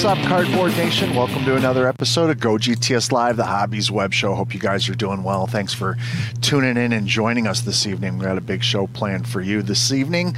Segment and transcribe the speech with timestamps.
[0.00, 1.14] What's up, Cardboard Nation?
[1.14, 4.34] Welcome to another episode of Go GTS Live, the Hobbies Web Show.
[4.34, 5.46] Hope you guys are doing well.
[5.46, 5.98] Thanks for
[6.40, 8.16] tuning in and joining us this evening.
[8.16, 10.36] We got a big show planned for you this evening.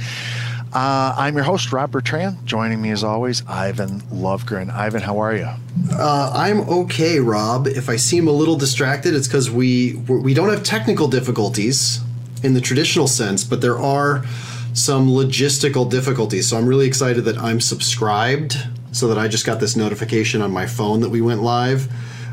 [0.73, 2.45] Uh, I'm your host, Rob Bertrand.
[2.45, 4.69] Joining me, as always, Ivan Lovegren.
[4.69, 5.47] Ivan, how are you?
[5.93, 7.65] Uh, I'm okay, Rob.
[7.65, 12.01] If I seem a little distracted, it's because we we don't have technical difficulties
[12.43, 14.25] in the traditional sense, but there are
[14.73, 16.49] some logistical difficulties.
[16.49, 18.57] So I'm really excited that I'm subscribed,
[18.93, 21.91] so that I just got this notification on my phone that we went live,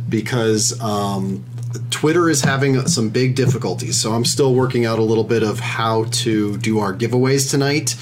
[0.08, 1.44] because um,
[1.90, 4.00] Twitter is having some big difficulties.
[4.00, 7.96] So I'm still working out a little bit of how to do our giveaways tonight.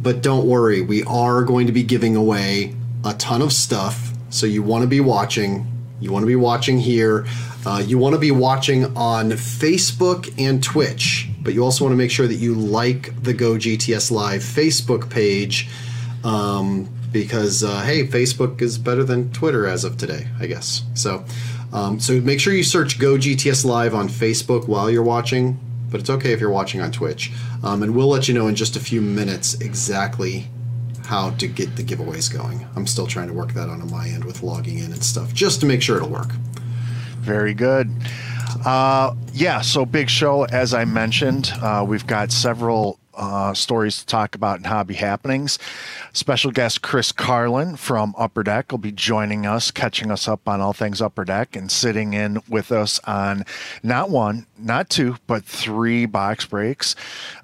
[0.00, 4.12] But don't worry, we are going to be giving away a ton of stuff.
[4.30, 5.66] So you want to be watching.
[6.00, 7.26] You want to be watching here.
[7.64, 11.96] Uh, you want to be watching on Facebook and Twitch, but you also want to
[11.96, 15.68] make sure that you like the Go GTS Live Facebook page
[16.22, 20.82] um, because, uh, hey, Facebook is better than Twitter as of today, I guess.
[20.92, 21.24] So,
[21.72, 25.58] um, so make sure you search Go GTS Live on Facebook while you're watching
[25.94, 27.30] but it's okay if you're watching on Twitch.
[27.62, 30.48] Um, and we'll let you know in just a few minutes exactly
[31.06, 32.66] how to get the giveaways going.
[32.74, 35.60] I'm still trying to work that on my end with logging in and stuff, just
[35.60, 36.32] to make sure it'll work.
[37.20, 37.92] Very good.
[38.66, 41.52] Uh, yeah, so big show, as I mentioned.
[41.62, 45.58] Uh, we've got several uh, stories to talk about in hobby happenings.
[46.12, 50.60] Special guest Chris Carlin from Upper Deck will be joining us, catching us up on
[50.60, 53.44] all things Upper Deck, and sitting in with us on
[53.82, 56.96] not one, not two, but three box breaks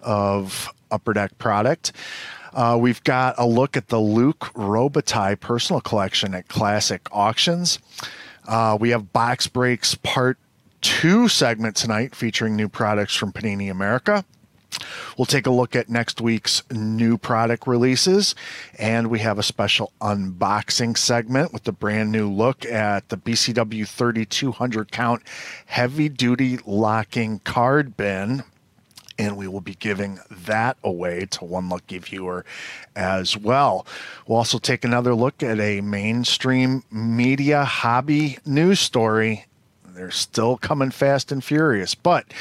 [0.03, 1.93] of Upper Deck product.
[2.53, 7.79] Uh, we've got a look at the Luc Robitaille personal collection at Classic Auctions.
[8.49, 10.37] Uh, we have box breaks part
[10.81, 14.25] two segment tonight featuring new products from Panini America.
[15.17, 18.35] We'll take a look at next week's new product releases,
[18.79, 23.87] and we have a special unboxing segment with the brand new look at the BCW
[23.87, 25.23] 3200 count
[25.67, 28.45] heavy duty locking card bin.
[29.19, 32.47] And we will be giving that away to one lucky viewer
[32.97, 33.87] as well.
[34.27, 39.45] We'll also take another look at a mainstream media hobby news story
[39.95, 41.95] they're still coming fast and furious.
[41.95, 42.33] But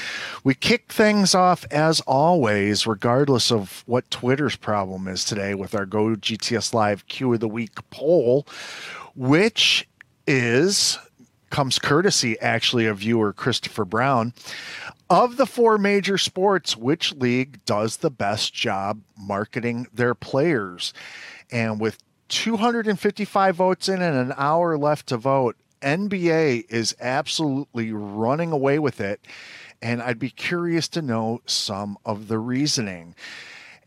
[0.44, 5.86] we kick things off as always, regardless of what Twitter's problem is today, with our
[5.86, 8.46] Go GTS Live Q of the Week poll,
[9.16, 9.88] which
[10.28, 10.98] is
[11.50, 14.34] comes courtesy actually of viewer Christopher Brown.
[15.10, 20.94] Of the four major sports, which league does the best job marketing their players?
[21.52, 28.52] And with 255 votes in and an hour left to vote, NBA is absolutely running
[28.52, 29.22] away with it.
[29.82, 33.16] And I'd be curious to know some of the reasoning.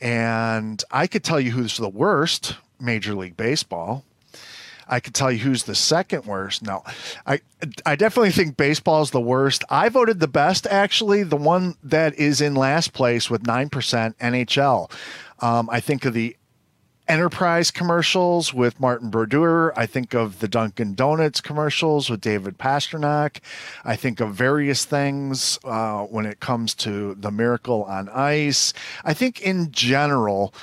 [0.00, 4.04] And I could tell you who's the worst Major League Baseball.
[4.88, 6.62] I could tell you who's the second worst.
[6.62, 6.82] No,
[7.26, 7.41] I
[7.86, 9.64] I definitely think baseball is the worst.
[9.70, 14.91] I voted the best, actually, the one that is in last place with 9% NHL.
[15.41, 16.36] Um, I think of the
[17.08, 19.72] enterprise commercials with Martin Brodeur.
[19.76, 23.38] I think of the Dunkin' Donuts commercials with David Pastrnak.
[23.84, 28.72] I think of various things uh, when it comes to the Miracle on Ice.
[29.04, 30.54] I think in general,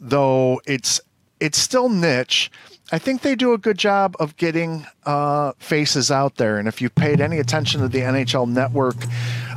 [0.00, 1.00] though it's
[1.38, 2.50] it's still niche.
[2.92, 6.58] I think they do a good job of getting uh, faces out there.
[6.58, 8.96] And if you've paid any attention to the NHL Network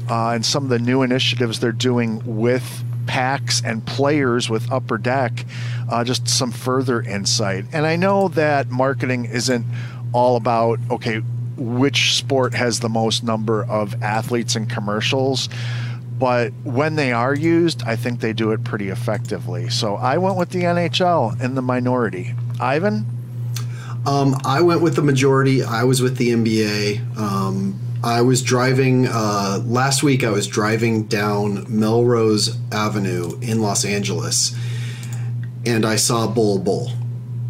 [0.09, 4.99] uh, and some of the new initiatives they're doing with packs and players with Upper
[4.99, 5.43] Deck,
[5.89, 7.65] uh, just some further insight.
[7.73, 9.65] And I know that marketing isn't
[10.13, 11.17] all about, okay,
[11.57, 15.49] which sport has the most number of athletes and commercials.
[16.19, 19.69] But when they are used, I think they do it pretty effectively.
[19.69, 22.35] So I went with the NHL in the minority.
[22.59, 23.07] Ivan?
[24.05, 25.63] Um, I went with the majority.
[25.63, 27.17] I was with the NBA.
[27.17, 30.23] Um, I was driving uh, last week.
[30.23, 34.55] I was driving down Melrose Avenue in Los Angeles,
[35.65, 36.91] and I saw Bol Bol,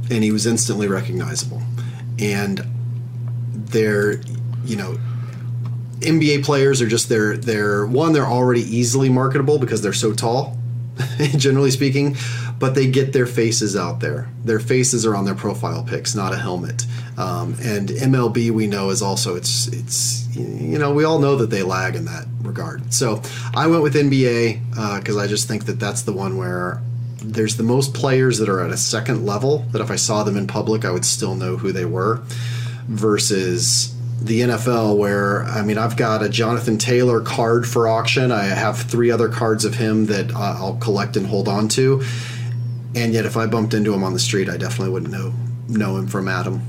[0.10, 1.62] and he was instantly recognizable.
[2.18, 2.66] And
[3.54, 4.22] they're,
[4.66, 4.98] you know,
[6.00, 10.57] NBA players are just they're they're one they're already easily marketable because they're so tall,
[11.38, 12.16] generally speaking,
[12.57, 14.30] but they get their faces out there.
[14.44, 16.88] Their faces are on their profile pics, not a helmet.
[17.18, 21.50] Um, and MLB we know is also it's it's you know we all know that
[21.50, 22.94] they lag in that regard.
[22.94, 23.22] So
[23.54, 26.82] I went with NBA because uh, I just think that that's the one where
[27.22, 30.38] there's the most players that are at a second level that if I saw them
[30.38, 32.22] in public I would still know who they were
[32.88, 38.32] versus the NFL where I mean I've got a Jonathan Taylor card for auction.
[38.32, 42.02] I have three other cards of him that I'll collect and hold on to.
[42.96, 45.34] And yet if I bumped into him on the street I definitely wouldn't know
[45.68, 46.62] know him from Adam.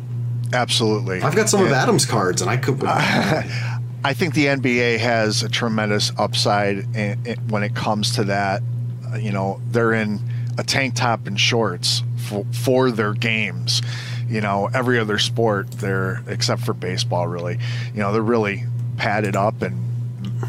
[0.52, 1.23] Absolutely.
[1.23, 2.82] I've got some of Adam's cards, and I could.
[2.85, 8.62] I think the NBA has a tremendous upside in, in- when it comes to that.
[9.12, 10.20] Uh, You know, they're in
[10.58, 13.82] a tank top and shorts for, for their games.
[14.29, 17.58] You know, every other sport, they're except for baseball, really.
[17.94, 18.64] You know, they're really
[18.97, 19.76] padded up and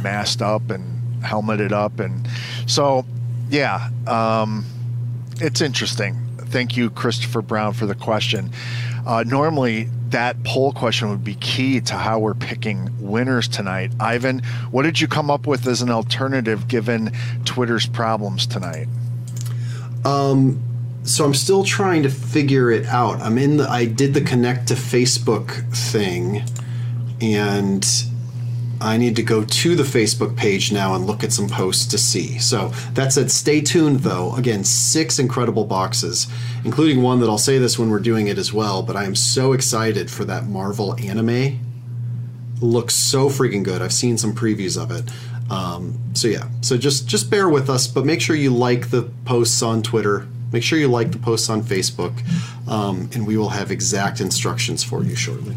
[0.03, 2.27] masked up and helmeted up, and
[2.67, 3.05] so
[3.49, 4.65] yeah, um,
[5.39, 6.17] it's interesting.
[6.37, 8.51] Thank you, Christopher Brown, for the question.
[9.05, 13.91] Uh, normally, that poll question would be key to how we're picking winners tonight.
[13.99, 17.11] Ivan, what did you come up with as an alternative given
[17.45, 18.87] Twitter's problems tonight?
[21.03, 23.21] so I'm still trying to figure it out.
[23.21, 23.69] I'm in the.
[23.69, 26.43] I did the connect to Facebook thing,
[27.21, 27.83] and
[28.81, 31.97] I need to go to the Facebook page now and look at some posts to
[31.97, 32.39] see.
[32.39, 34.35] So that said, stay tuned though.
[34.35, 36.27] Again, six incredible boxes,
[36.65, 38.81] including one that I'll say this when we're doing it as well.
[38.81, 41.59] But I am so excited for that Marvel anime.
[42.59, 43.81] Looks so freaking good.
[43.81, 45.09] I've seen some previews of it.
[45.51, 49.03] Um, so yeah, so just just bear with us, but make sure you like the
[49.25, 50.27] posts on Twitter.
[50.51, 52.13] Make sure you like the posts on Facebook,
[52.67, 55.55] um, and we will have exact instructions for you shortly.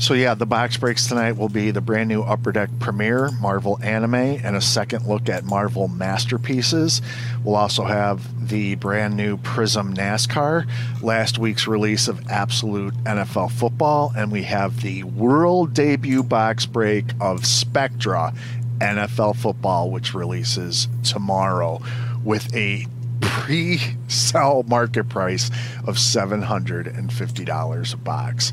[0.00, 3.78] So yeah, the box breaks tonight will be the brand new Upper Deck Premiere, Marvel
[3.82, 7.02] Anime, and a second look at Marvel Masterpieces.
[7.42, 10.66] We'll also have the brand new Prizm NASCAR,
[11.02, 17.04] last week's release of Absolute NFL Football, and we have the world debut box break
[17.20, 18.32] of Spectra
[18.78, 21.82] NFL Football, which releases tomorrow
[22.24, 22.86] with a
[23.20, 25.50] pre-sell market price
[25.86, 28.52] of $750 a box.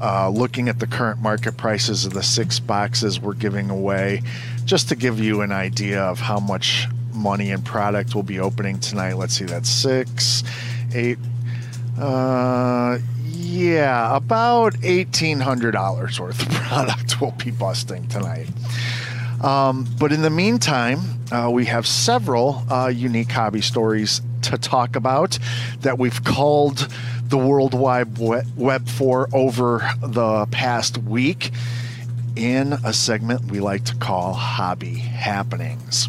[0.00, 4.22] Uh, looking at the current market prices of the six boxes we're giving away,
[4.64, 8.80] just to give you an idea of how much money and product we'll be opening
[8.80, 9.14] tonight.
[9.14, 10.42] Let's see, that's six,
[10.94, 11.18] eight,
[11.98, 18.48] uh, yeah, about $1,800 worth of product we'll be busting tonight.
[19.42, 21.00] Um, but in the meantime,
[21.32, 25.38] uh, we have several uh, unique hobby stories to talk about
[25.80, 26.88] that we've called
[27.30, 31.52] the World Wide Web for over the past week
[32.34, 36.08] in a segment we like to call Hobby Happenings.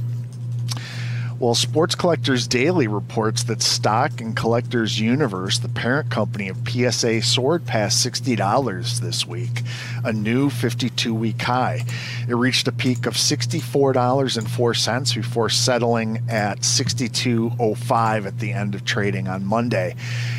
[1.41, 7.23] Well, Sports Collectors Daily reports that Stock and Collectors Universe, the parent company of PSA,
[7.23, 9.63] soared past $60 this week,
[10.03, 11.83] a new 52 week high.
[12.29, 19.27] It reached a peak of $64.04 before settling at $62.05 at the end of trading
[19.27, 19.95] on Monday.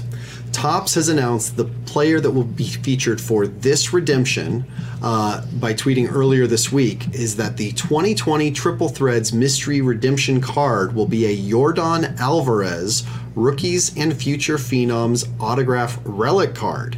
[0.56, 4.64] Topps has announced the player that will be featured for this redemption
[5.04, 10.96] uh, by tweeting earlier this week is that the 2020 Triple Threads Mystery Redemption card
[10.96, 16.98] will be a Yordan Alvarez Rookies and Future Phenoms autograph relic card.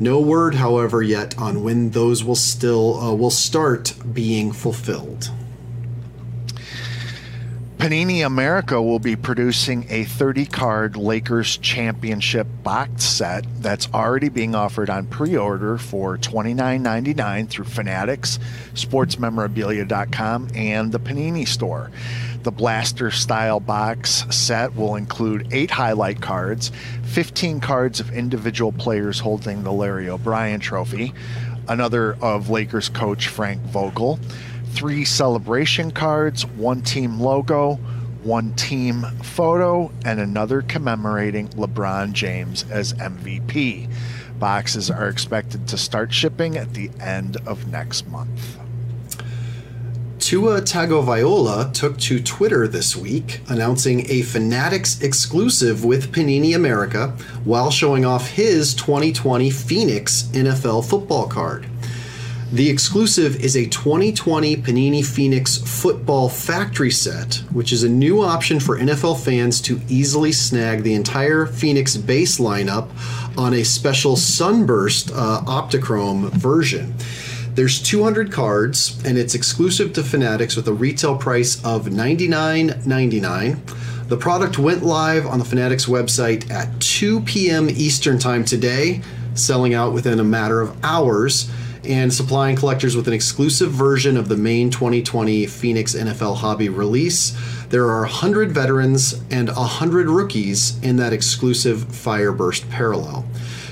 [0.00, 5.30] No word, however, yet on when those will still uh, will start being fulfilled.
[7.78, 14.54] Panini America will be producing a 30 card Lakers Championship box set that's already being
[14.54, 18.38] offered on pre order for $29.99 through Fanatics,
[18.72, 21.90] SportsMemorabilia.com, and the Panini Store.
[22.44, 29.20] The blaster style box set will include eight highlight cards, 15 cards of individual players
[29.20, 31.12] holding the Larry O'Brien Trophy,
[31.68, 34.18] another of Lakers coach Frank Vogel
[34.76, 37.76] three celebration cards, one team logo,
[38.22, 43.90] one team photo, and another commemorating LeBron James as MVP.
[44.38, 48.58] Boxes are expected to start shipping at the end of next month.
[50.18, 57.70] Tua Tagovailoa took to Twitter this week, announcing a Fanatics exclusive with Panini America while
[57.70, 61.66] showing off his 2020 Phoenix NFL football card.
[62.52, 68.60] The exclusive is a 2020 Panini Phoenix football factory set, which is a new option
[68.60, 72.88] for NFL fans to easily snag the entire Phoenix base lineup
[73.36, 75.42] on a special Sunburst uh,
[76.34, 76.94] version.
[77.54, 84.08] There's 200 cards, and it's exclusive to Fanatics with a retail price of $99.99.
[84.08, 87.68] The product went live on the Fanatics website at 2 p.m.
[87.68, 89.00] Eastern Time today,
[89.34, 91.50] selling out within a matter of hours
[91.86, 97.36] and supplying collectors with an exclusive version of the main 2020 Phoenix NFL Hobby release.
[97.68, 103.24] There are 100 veterans and 100 rookies in that exclusive Fireburst parallel.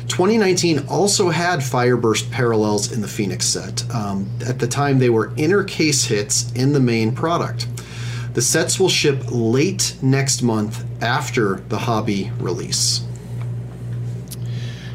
[0.09, 3.88] 2019 also had Fireburst parallels in the Phoenix set.
[3.94, 7.66] Um, at the time, they were inner case hits in the main product.
[8.35, 13.04] The sets will ship late next month after the hobby release.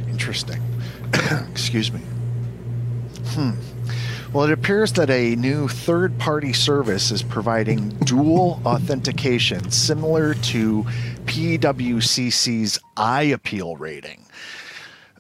[0.10, 0.62] Interesting.
[1.52, 2.02] Excuse me.
[3.32, 3.52] Hmm.
[4.34, 10.84] Well, it appears that a new third party service is providing dual authentication similar to
[11.26, 14.26] PWCC's eye appeal rating.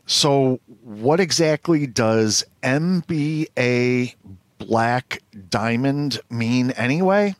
[0.05, 4.15] So, what exactly does MBA
[4.59, 7.35] Black Diamond mean anyway?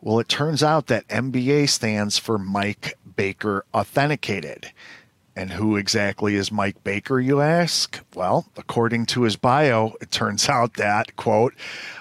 [0.00, 4.72] Well, it turns out that MBA stands for Mike Baker Authenticated.
[5.34, 7.98] And who exactly is Mike Baker, you ask?
[8.14, 11.54] Well, according to his bio, it turns out that, quote,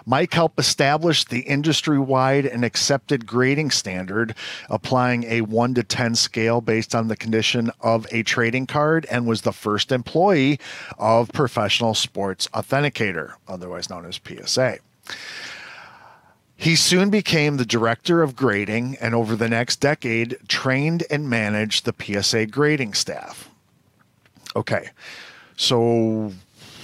[0.06, 4.36] Mike helped establish the industry wide and accepted grading standard,
[4.70, 9.26] applying a 1 to 10 scale based on the condition of a trading card, and
[9.26, 10.60] was the first employee
[10.98, 14.80] of Professional Sports Authenticator, otherwise known as PSA.
[16.62, 21.86] He soon became the director of grading and over the next decade trained and managed
[21.86, 23.50] the PSA grading staff.
[24.56, 24.92] Okay,
[25.58, 26.32] so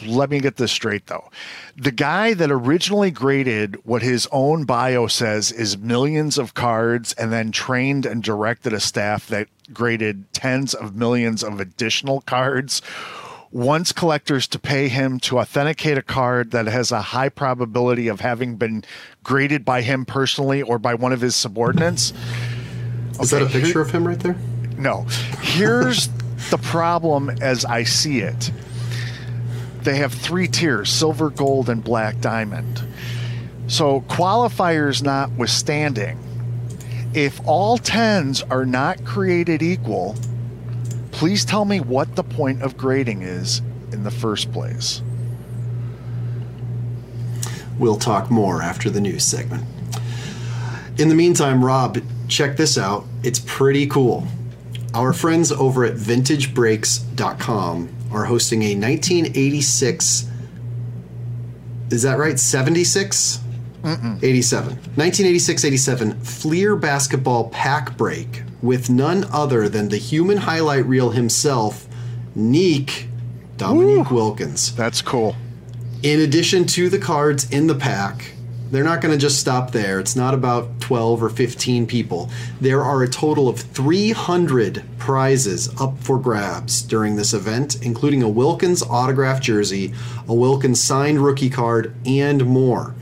[0.03, 1.29] let me get this straight though.
[1.75, 7.31] The guy that originally graded what his own bio says is millions of cards and
[7.31, 12.81] then trained and directed a staff that graded tens of millions of additional cards
[13.51, 18.20] wants collectors to pay him to authenticate a card that has a high probability of
[18.20, 18.84] having been
[19.24, 22.13] graded by him personally or by one of his subordinates.
[23.20, 24.36] Is that a picture here, of him right there?
[24.77, 25.06] No.
[25.42, 26.08] Here's
[26.50, 28.51] the problem as I see it.
[29.82, 32.84] They have three tiers silver, gold, and black diamond.
[33.68, 36.20] So, qualifiers notwithstanding,
[37.13, 40.16] if all tens are not created equal,
[41.17, 45.01] Please tell me what the point of grading is in the first place.
[47.79, 49.63] We'll talk more after the news segment.
[51.00, 51.97] In the meantime, Rob,
[52.27, 53.03] check this out.
[53.24, 54.27] It's pretty cool.
[54.93, 60.27] Our friends over at vintagebreaks.com are hosting a 1986
[61.89, 62.38] is that right?
[62.38, 63.39] 76?
[63.88, 64.22] Mm-mm.
[64.22, 64.70] 87.
[64.70, 71.88] 1986 87 Fleer basketball pack break with none other than the human highlight reel himself,
[72.36, 73.08] Neek
[73.56, 74.17] Dominique Woo.
[74.17, 74.75] Wilkins.
[74.75, 75.36] That's cool.
[76.03, 78.34] In addition to the cards in the pack,
[78.72, 80.00] they're not going to just stop there.
[80.00, 82.29] It's not about 12 or 15 people.
[82.60, 88.29] There are a total of 300 prizes up for grabs during this event, including a
[88.29, 89.94] Wilkins autographed jersey,
[90.27, 92.94] a Wilkins signed rookie card, and more.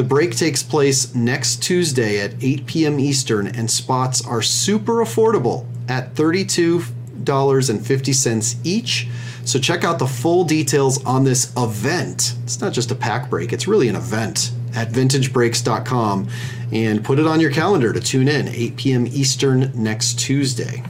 [0.00, 2.98] The break takes place next Tuesday at 8 p.m.
[2.98, 9.08] Eastern, and spots are super affordable at $32.50 each.
[9.44, 12.34] So check out the full details on this event.
[12.44, 16.28] It's not just a pack break, it's really an event at vintagebreaks.com
[16.72, 19.06] and put it on your calendar to tune in 8 p.m.
[19.06, 20.82] Eastern next Tuesday.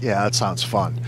[0.00, 0.98] Yeah, that sounds fun.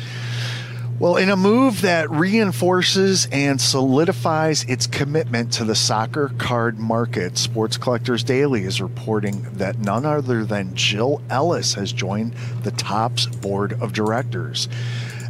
[1.01, 7.39] Well, in a move that reinforces and solidifies its commitment to the soccer card market,
[7.39, 13.25] Sports Collectors Daily is reporting that none other than Jill Ellis has joined the Topps
[13.25, 14.69] board of directors.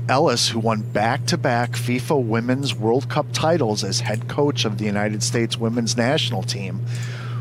[0.09, 4.77] Ellis, who won back to back FIFA Women's World Cup titles as head coach of
[4.77, 6.85] the United States women's national team,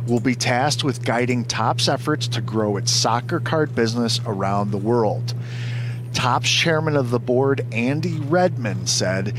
[0.08, 4.78] will be tasked with guiding Topps efforts to grow its soccer card business around the
[4.78, 5.34] world.
[6.14, 9.38] Topps chairman of the board, Andy Redmond, said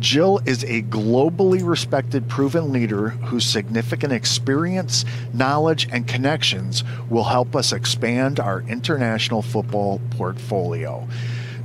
[0.00, 7.54] Jill is a globally respected, proven leader whose significant experience, knowledge, and connections will help
[7.54, 11.06] us expand our international football portfolio.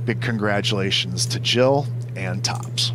[0.04, 2.92] Big congratulations to Jill and Topps.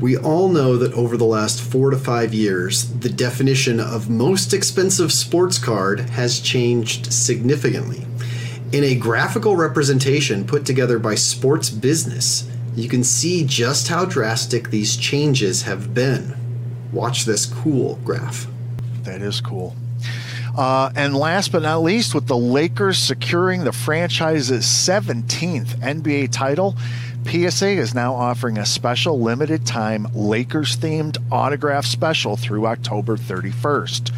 [0.00, 4.54] We all know that over the last four to five years, the definition of most
[4.54, 8.07] expensive sports card has changed significantly.
[8.70, 12.46] In a graphical representation put together by Sports Business,
[12.76, 16.36] you can see just how drastic these changes have been.
[16.92, 18.46] Watch this cool graph.
[19.04, 19.74] That is cool.
[20.54, 26.76] Uh, and last but not least, with the Lakers securing the franchise's 17th NBA title,
[27.24, 34.12] PSA is now offering a special limited time Lakers themed autograph special through October 31st.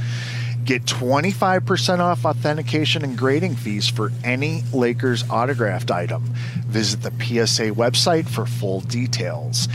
[0.70, 6.22] Get 25% off authentication and grading fees for any Lakers autographed item.
[6.68, 9.66] Visit the PSA website for full details.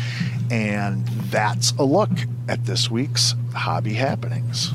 [0.50, 2.12] And that's a look
[2.48, 4.70] at this week's hobby happenings.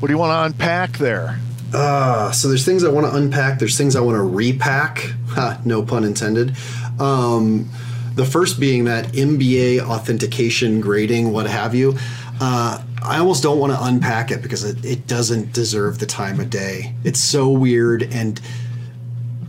[0.00, 1.40] What do you want to unpack there?
[1.72, 3.58] Uh, so there's things I want to unpack.
[3.58, 5.10] There's things I want to repack.
[5.28, 6.54] Ha, no pun intended.
[7.00, 7.70] Um,
[8.14, 11.96] the first being that MBA authentication, grading, what have you.
[12.40, 16.40] Uh, I almost don't want to unpack it because it, it doesn't deserve the time
[16.40, 16.94] of day.
[17.04, 18.02] It's so weird.
[18.02, 18.40] And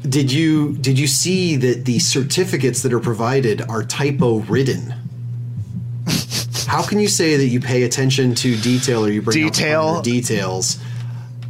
[0.07, 4.93] did you did you see that the certificates that are provided are typo ridden?
[6.67, 10.01] How can you say that you pay attention to detail or you bring Detail.
[10.01, 10.77] details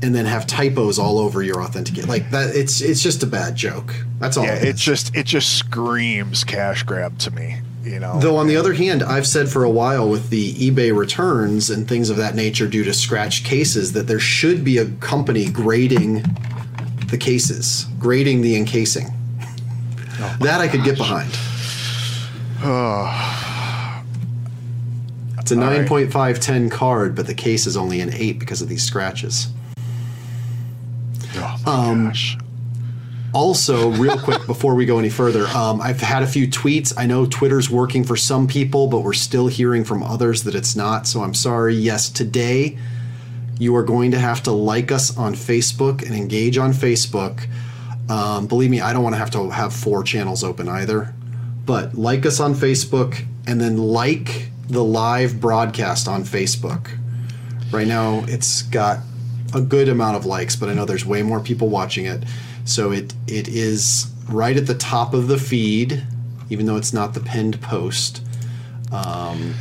[0.04, 2.08] and then have typos all over your authenticate?
[2.08, 3.94] Like that it's it's just a bad joke.
[4.20, 4.46] That's all.
[4.46, 7.58] Yeah, it it's just it just screams cash grab to me.
[7.88, 10.96] You know, Though on the other hand, I've said for a while with the eBay
[10.96, 14.86] returns and things of that nature due to scratch cases that there should be a
[14.86, 16.24] company grading
[17.08, 19.08] the cases, grading the encasing.
[20.40, 21.30] that I could get behind.
[25.40, 25.88] it's a All right.
[25.88, 29.48] 9.510 card, but the case is only an 8 because of these scratches.
[31.36, 32.38] oh my um, gosh.
[33.34, 36.94] Also, real quick before we go any further, um, I've had a few tweets.
[36.98, 40.76] I know Twitter's working for some people, but we're still hearing from others that it's
[40.76, 41.08] not.
[41.08, 41.76] So I'm sorry.
[41.76, 42.78] Yes, today
[43.60, 47.48] you are going to have to like us on Facebook and engage on Facebook.
[48.10, 51.14] Um, believe me, I don't want to have to have four channels open either.
[51.66, 56.98] But like us on Facebook and then like the live broadcast on Facebook.
[57.72, 59.00] Right now, it's got
[59.54, 62.24] a good amount of likes, but I know there's way more people watching it.
[62.68, 66.04] So it it is right at the top of the feed,
[66.50, 68.22] even though it's not the pinned post.
[68.92, 69.56] Um,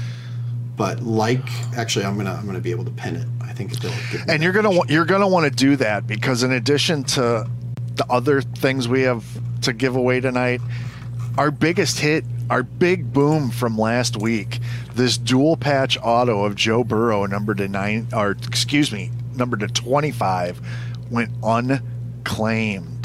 [0.76, 3.26] but like, actually, I'm gonna I'm gonna be able to pin it.
[3.40, 3.92] I think it'll.
[4.28, 7.48] And you're gonna you're gonna want to do that because in addition to
[7.94, 9.24] the other things we have
[9.62, 10.60] to give away tonight,
[11.38, 14.58] our biggest hit, our big boom from last week,
[14.94, 19.68] this dual patch auto of Joe Burrow, number to nine, or excuse me, number to
[19.68, 20.60] twenty five,
[21.10, 22.95] went unclaimed.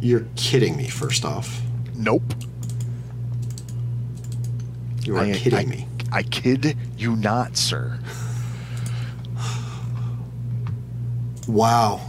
[0.00, 0.88] You're kidding me.
[0.88, 1.60] First off,
[1.96, 2.22] Nope.
[5.04, 5.88] you are I- kidding I- me.
[6.12, 7.98] I kid you not, sir.
[11.48, 12.00] Wow.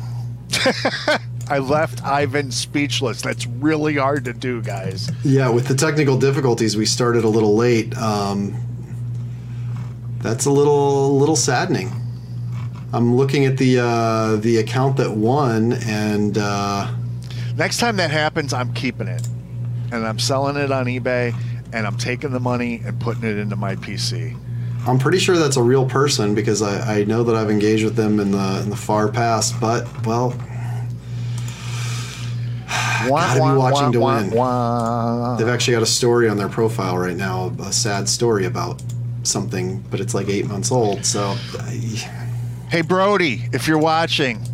[1.50, 3.22] I left Ivan speechless.
[3.22, 5.10] That's really hard to do, guys.
[5.24, 7.96] Yeah, with the technical difficulties, we started a little late.
[7.98, 8.56] Um,
[10.20, 11.92] that's a little little saddening.
[12.94, 16.92] I'm looking at the uh, the account that won, and uh,
[17.58, 19.28] Next time that happens, I'm keeping it.
[19.92, 21.34] And I'm selling it on eBay
[21.74, 24.38] and I'm taking the money and putting it into my PC.
[24.88, 27.96] I'm pretty sure that's a real person because I, I know that I've engaged with
[27.96, 29.60] them in the in the far past.
[29.60, 30.30] But well,
[33.08, 34.30] Gotta be watching to win.
[34.30, 35.36] Wah.
[35.38, 38.82] they've actually got a story on their profile right now, a sad story about
[39.24, 41.04] something, but it's like eight months old.
[41.06, 41.72] So I,
[42.70, 44.46] Hey, Brody, if you're watching,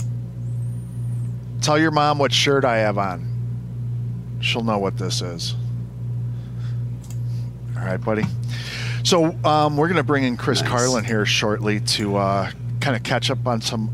[1.64, 3.30] tell your mom what shirt I have on.
[4.42, 5.56] She'll know what this is.
[7.78, 8.24] All right, buddy.
[9.04, 10.70] So um, we're going to bring in Chris Nice.
[10.70, 13.90] Carlin here shortly to uh, kind of catch up on some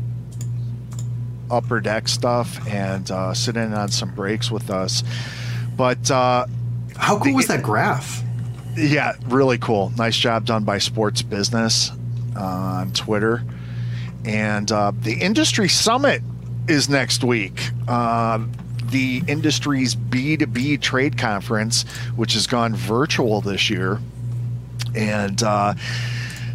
[1.50, 5.02] upper deck stuff and uh, sit in on some breaks with us.
[5.76, 6.46] But uh,
[6.96, 8.22] How cool was that graph?
[8.76, 9.92] yeah, really cool.
[9.96, 11.90] Nice job done by Sports Business
[12.36, 13.42] uh, on Twitter.
[14.24, 16.22] And uh, the industry summit
[16.68, 17.70] is next week.
[17.88, 18.40] Uh,
[18.84, 21.84] the industry's B2B trade conference,
[22.16, 24.00] which has gone virtual this year.
[24.94, 25.74] And uh,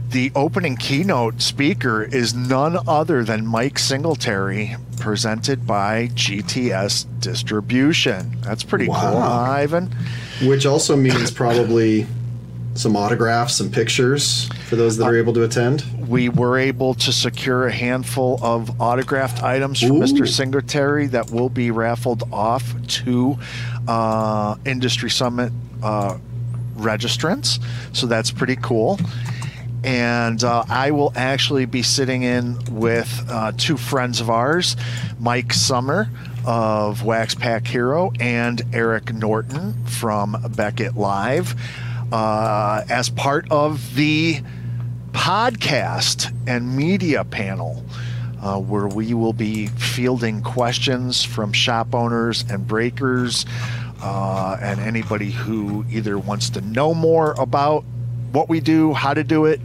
[0.09, 8.39] the opening keynote speaker is none other than Mike Singletary, presented by GTS Distribution.
[8.41, 9.21] That's pretty cool, Wow.
[9.21, 9.95] huh, Ivan.
[10.43, 12.05] Which also means probably
[12.75, 15.83] some autographs, some pictures for those that are able to attend.
[16.07, 20.01] we were able to secure a handful of autographed items from Ooh.
[20.01, 20.27] Mr.
[20.27, 23.37] Singletary that will be raffled off to
[23.87, 26.17] uh, Industry Summit uh,
[26.75, 27.63] registrants.
[27.95, 28.99] So that's pretty cool.
[29.83, 34.75] And uh, I will actually be sitting in with uh, two friends of ours,
[35.19, 36.09] Mike Summer
[36.45, 41.55] of Wax Pack Hero and Eric Norton from Beckett Live,
[42.11, 44.41] uh, as part of the
[45.11, 47.83] podcast and media panel
[48.41, 53.45] uh, where we will be fielding questions from shop owners and breakers
[54.01, 57.83] uh, and anybody who either wants to know more about
[58.31, 59.59] what we do, how to do it,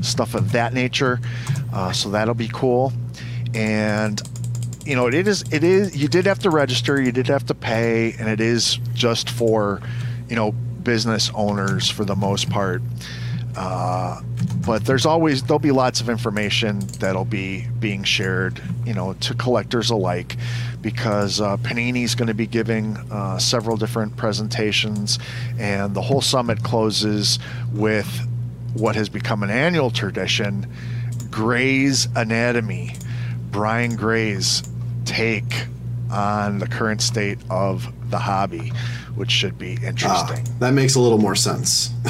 [0.00, 1.20] stuff of that nature.
[1.72, 2.92] Uh, so that'll be cool.
[3.52, 4.22] And
[4.86, 7.54] you know, it is it is you did have to register, you did have to
[7.54, 9.80] pay, and it is just for
[10.28, 12.82] you know business owners for the most part.
[13.56, 14.20] Uh,
[14.66, 19.34] but there's always there'll be lots of information that'll be being shared, you know, to
[19.34, 20.36] collectors alike,
[20.80, 25.18] because uh, Panini's going to be giving uh, several different presentations,
[25.58, 27.38] and the whole summit closes
[27.72, 28.08] with
[28.74, 30.66] what has become an annual tradition,
[31.30, 32.96] Gray's Anatomy,
[33.50, 34.62] Brian Gray's
[35.04, 35.66] take
[36.10, 38.72] on the current state of the hobby,
[39.16, 40.46] which should be Ah, interesting.
[40.60, 41.90] that makes a little more sense.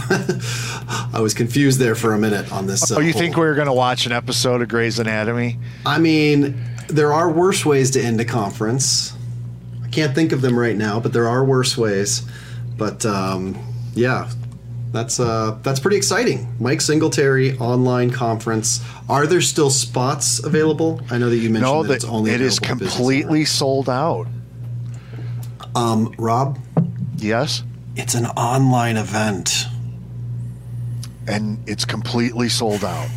[1.14, 2.90] I was confused there for a minute on this.
[2.92, 5.58] uh, Oh, you think whole- we are going to watch an episode of Grey's Anatomy?
[5.86, 9.14] I mean, there are worse ways to end a conference.
[9.82, 12.22] I can't think of them right now, but there are worse ways.
[12.76, 13.56] But um,
[13.94, 14.28] yeah,
[14.92, 16.54] that's uh, that's pretty exciting.
[16.60, 18.80] Mike Singletary online conference.
[19.08, 21.00] Are there still spots available?
[21.10, 22.96] I know that you mentioned No, that that it's only it is available to business
[22.96, 24.26] completely sold out.
[25.74, 26.58] Um, Rob,
[27.16, 27.62] Yes,
[27.96, 29.66] it's an online event.
[31.26, 33.08] and it's completely sold out.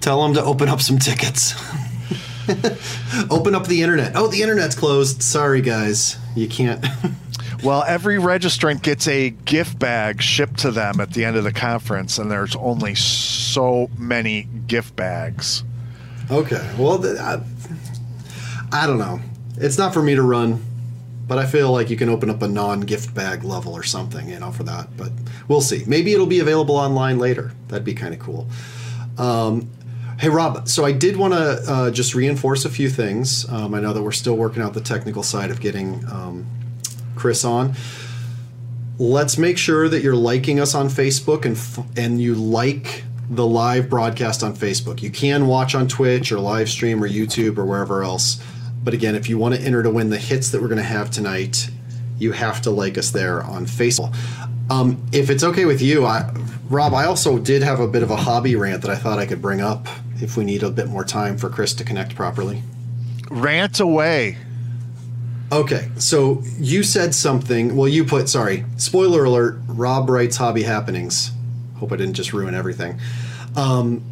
[0.00, 1.54] Tell them to open up some tickets.
[3.30, 4.12] open up the internet.
[4.16, 5.22] Oh, the internet's closed.
[5.22, 6.84] Sorry, guys, you can't.
[7.62, 11.52] Well, every registrant gets a gift bag shipped to them at the end of the
[11.52, 15.62] conference, and there's only so many gift bags.
[16.30, 16.66] Okay.
[16.78, 17.42] Well, I,
[18.72, 19.20] I don't know.
[19.58, 20.64] It's not for me to run,
[21.30, 24.40] but I feel like you can open up a non-gift bag level or something, you
[24.40, 24.88] know, for that.
[24.96, 25.12] But
[25.46, 25.84] we'll see.
[25.86, 27.52] Maybe it'll be available online later.
[27.68, 28.48] That'd be kind of cool.
[29.16, 29.70] Um,
[30.18, 30.66] hey, Rob.
[30.66, 33.48] So I did want to uh, just reinforce a few things.
[33.48, 36.48] Um, I know that we're still working out the technical side of getting um,
[37.14, 37.74] Chris on.
[38.98, 43.46] Let's make sure that you're liking us on Facebook and f- and you like the
[43.46, 45.00] live broadcast on Facebook.
[45.00, 48.42] You can watch on Twitch or live stream or YouTube or wherever else.
[48.82, 50.82] But again, if you want to enter to win the hits that we're going to
[50.82, 51.70] have tonight,
[52.18, 54.14] you have to like us there on Facebook.
[54.70, 56.32] Um, if it's okay with you, I,
[56.68, 59.26] Rob, I also did have a bit of a hobby rant that I thought I
[59.26, 59.88] could bring up
[60.20, 62.62] if we need a bit more time for Chris to connect properly.
[63.30, 64.38] Rant away.
[65.52, 67.74] Okay, so you said something.
[67.74, 71.32] Well, you put, sorry, spoiler alert, Rob writes Hobby Happenings.
[71.76, 73.00] Hope I didn't just ruin everything.
[73.56, 74.04] Um,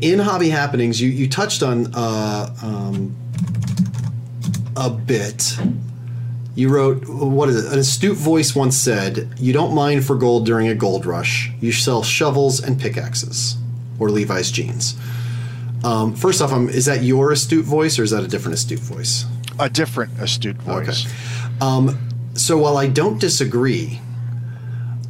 [0.00, 3.16] in Hobby Happenings, you, you touched on uh, um,
[4.78, 5.58] a bit.
[6.54, 7.72] You wrote, what is it?
[7.72, 11.52] An astute voice once said, You don't mine for gold during a gold rush.
[11.60, 13.56] You sell shovels and pickaxes,
[13.98, 14.96] or Levi's jeans.
[15.84, 18.80] Um, first off, um, is that your astute voice or is that a different astute
[18.80, 19.24] voice?
[19.60, 21.06] A different astute voice.
[21.60, 24.00] Um, so while I don't disagree,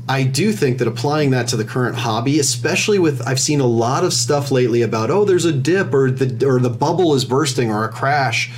[0.09, 3.67] I do think that applying that to the current hobby, especially with I've seen a
[3.67, 7.27] lot of stuff lately about oh there's a dip or the or the bubble is
[7.27, 8.51] bursting or a crash.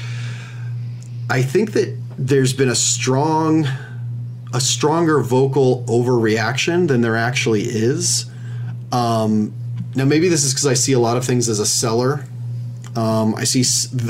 [1.30, 3.66] I think that there's been a strong
[4.52, 8.28] a stronger vocal overreaction than there actually is.
[8.90, 9.54] Um,
[9.94, 12.24] now maybe this is because I see a lot of things as a seller
[12.96, 13.62] um, I see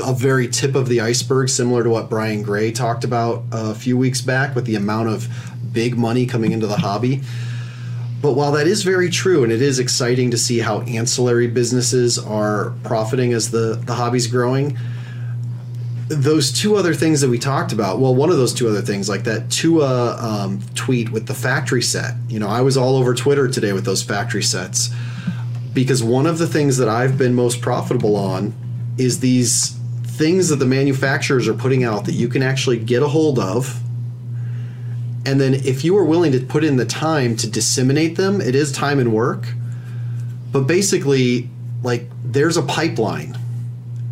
[0.03, 3.95] a very tip of the iceberg, similar to what Brian Gray talked about a few
[3.95, 5.27] weeks back with the amount of
[5.71, 7.21] big money coming into the hobby.
[8.21, 12.17] But while that is very true, and it is exciting to see how ancillary businesses
[12.17, 14.77] are profiting as the, the hobby's growing,
[16.11, 17.99] those two other things that we talked about.
[17.99, 21.81] Well, one of those two other things, like that Tua um, tweet with the factory
[21.81, 22.15] set.
[22.27, 24.89] You know, I was all over Twitter today with those factory sets
[25.73, 28.53] because one of the things that I've been most profitable on
[28.97, 33.07] is these things that the manufacturers are putting out that you can actually get a
[33.07, 33.81] hold of.
[35.25, 38.53] And then if you are willing to put in the time to disseminate them, it
[38.53, 39.47] is time and work.
[40.51, 41.49] But basically,
[41.83, 43.37] like there's a pipeline.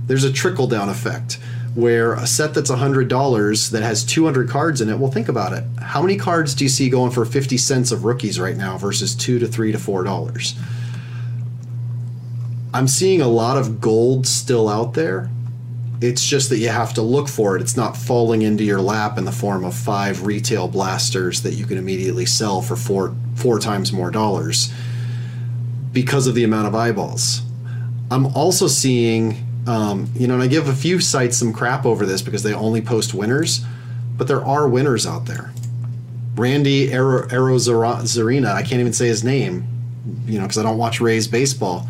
[0.05, 1.39] There's a trickle down effect
[1.75, 5.63] where a set that's $100 that has 200 cards in it, well, think about it.
[5.79, 9.15] How many cards do you see going for 50 cents of rookies right now versus
[9.15, 10.59] 2 to 3 to $4?
[12.73, 15.29] I'm seeing a lot of gold still out there.
[16.01, 17.61] It's just that you have to look for it.
[17.61, 21.65] It's not falling into your lap in the form of five retail blasters that you
[21.65, 24.71] can immediately sell for four four times more dollars
[25.91, 27.41] because of the amount of eyeballs.
[28.11, 32.03] I'm also seeing um, you know, and I give a few sites some crap over
[32.03, 33.63] this because they only post winners,
[34.17, 35.53] but there are winners out there.
[36.35, 39.67] Randy Arozarena, I can't even say his name,
[40.25, 41.87] you know, because I don't watch Rays baseball,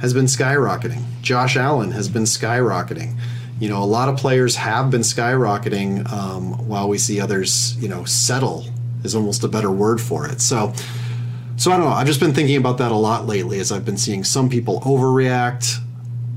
[0.00, 1.02] has been skyrocketing.
[1.20, 3.18] Josh Allen has been skyrocketing.
[3.60, 7.88] You know, a lot of players have been skyrocketing um, while we see others, you
[7.88, 8.64] know, settle
[9.04, 10.40] is almost a better word for it.
[10.40, 10.72] So,
[11.58, 11.92] so I don't know.
[11.92, 14.80] I've just been thinking about that a lot lately as I've been seeing some people
[14.80, 15.82] overreact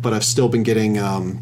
[0.02, 0.98] but I've still been getting.
[0.98, 1.42] Um,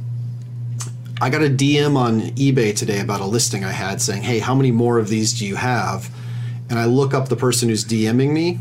[1.20, 4.56] I got a DM on eBay today about a listing I had saying, "Hey, how
[4.56, 6.10] many more of these do you have?"
[6.70, 8.60] And I look up the person who's DMing me,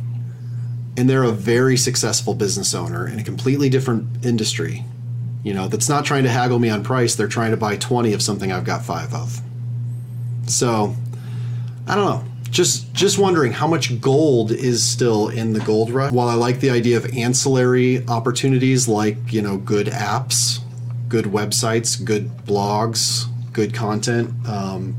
[0.97, 4.85] and they're a very successful business owner in a completely different industry.
[5.43, 7.15] You know, that's not trying to haggle me on price.
[7.15, 9.41] They're trying to buy 20 of something I've got five of.
[10.47, 10.97] So,
[11.87, 16.11] I don't know just just wondering how much gold is still in the gold rush.
[16.11, 20.61] While I like the idea of ancillary opportunities like you know good apps,
[21.07, 24.31] good websites, good blogs, good content.
[24.49, 24.97] Um,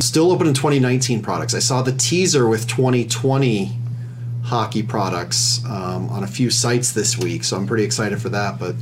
[0.00, 1.54] still open in 2019 products.
[1.54, 3.76] I saw the teaser with 2020
[4.44, 8.58] hockey products um, on a few sites this week, so I'm pretty excited for that.
[8.58, 8.76] But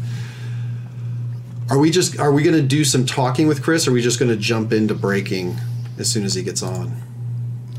[1.71, 3.89] are we just are we going to do some talking with Chris?
[3.89, 5.57] Or are we just going to jump into breaking
[5.99, 7.03] as soon as he gets on?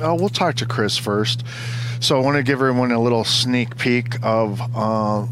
[0.02, 1.44] Uh, we'll talk to Chris first.
[2.00, 5.26] So I want to give everyone a little sneak peek of uh,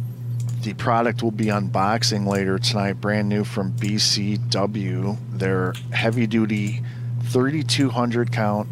[0.62, 5.18] the product we'll be unboxing later tonight, brand new from BCW.
[5.32, 6.82] Their heavy duty
[7.26, 8.68] 3200 count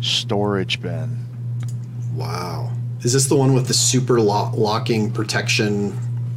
[0.00, 1.26] storage bin.
[2.14, 2.72] Wow.
[3.02, 5.96] Is this the one with the super lo- locking protection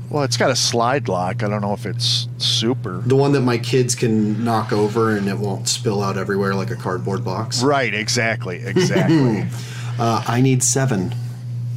[0.09, 1.43] well, it's got a slide lock.
[1.43, 3.01] I don't know if it's super.
[3.05, 6.71] The one that my kids can knock over and it won't spill out everywhere like
[6.71, 7.61] a cardboard box.
[7.61, 9.45] Right, exactly, exactly.
[9.99, 11.13] uh, I need seven.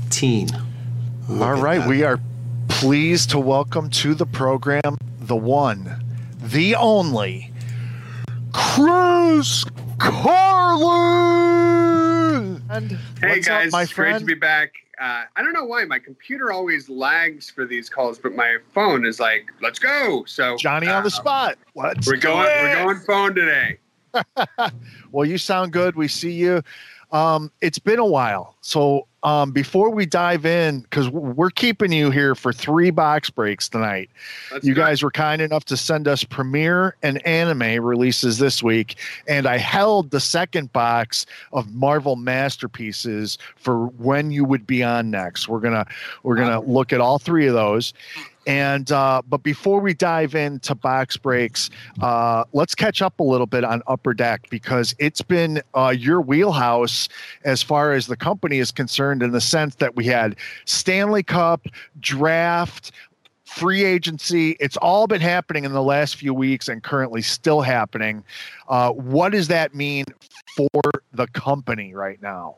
[0.08, 0.48] Teen.
[1.28, 1.88] All right, that.
[1.88, 2.18] we are
[2.68, 6.02] pleased to welcome to the program the one,
[6.42, 7.50] the only,
[8.52, 9.64] Chris
[9.98, 10.92] Carlin.
[12.68, 14.12] And hey guys, up, my friend?
[14.12, 17.88] great to be back uh, I don't know why my computer always lags for these
[17.88, 21.58] calls, but my phone is like, "Let's go!" So Johnny uh, on the uh, spot.
[21.74, 22.48] Let's we're going.
[22.48, 22.62] It.
[22.62, 23.78] We're going phone today.
[25.12, 25.96] well, you sound good.
[25.96, 26.62] We see you.
[27.12, 32.10] Um, it's been a while, so um, before we dive in, because we're keeping you
[32.10, 34.10] here for three box breaks tonight.
[34.50, 34.80] That's you good.
[34.80, 38.96] guys were kind enough to send us premiere and anime releases this week,
[39.28, 45.10] and I held the second box of Marvel masterpieces for when you would be on
[45.10, 45.48] next.
[45.48, 45.86] We're gonna
[46.22, 47.94] we're gonna look at all three of those,
[48.46, 53.46] and uh, but before we dive into box breaks, uh, let's catch up a little
[53.46, 57.08] bit on Upper Deck because it's been uh, your wheelhouse
[57.44, 61.66] as far as the company is concerned, in the sense that we had Stanley Cup,
[62.00, 62.92] draft,
[63.44, 64.56] free agency.
[64.58, 68.24] It's all been happening in the last few weeks and currently still happening.
[68.68, 70.06] Uh, what does that mean
[70.56, 70.80] for
[71.12, 72.56] the company right now?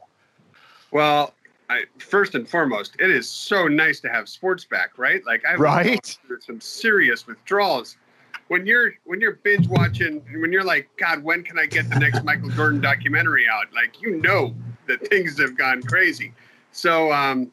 [0.91, 1.35] Well,
[1.71, 5.25] I, first and foremost, it is so nice to have sports back, right?
[5.25, 7.97] Like I've right some serious withdrawals.
[8.49, 11.99] When you're when you're binge watching, when you're like, God, when can I get the
[11.99, 13.73] next Michael Jordan documentary out?
[13.75, 14.55] Like you know
[14.87, 16.35] that things have gone crazy.
[16.73, 17.51] So um,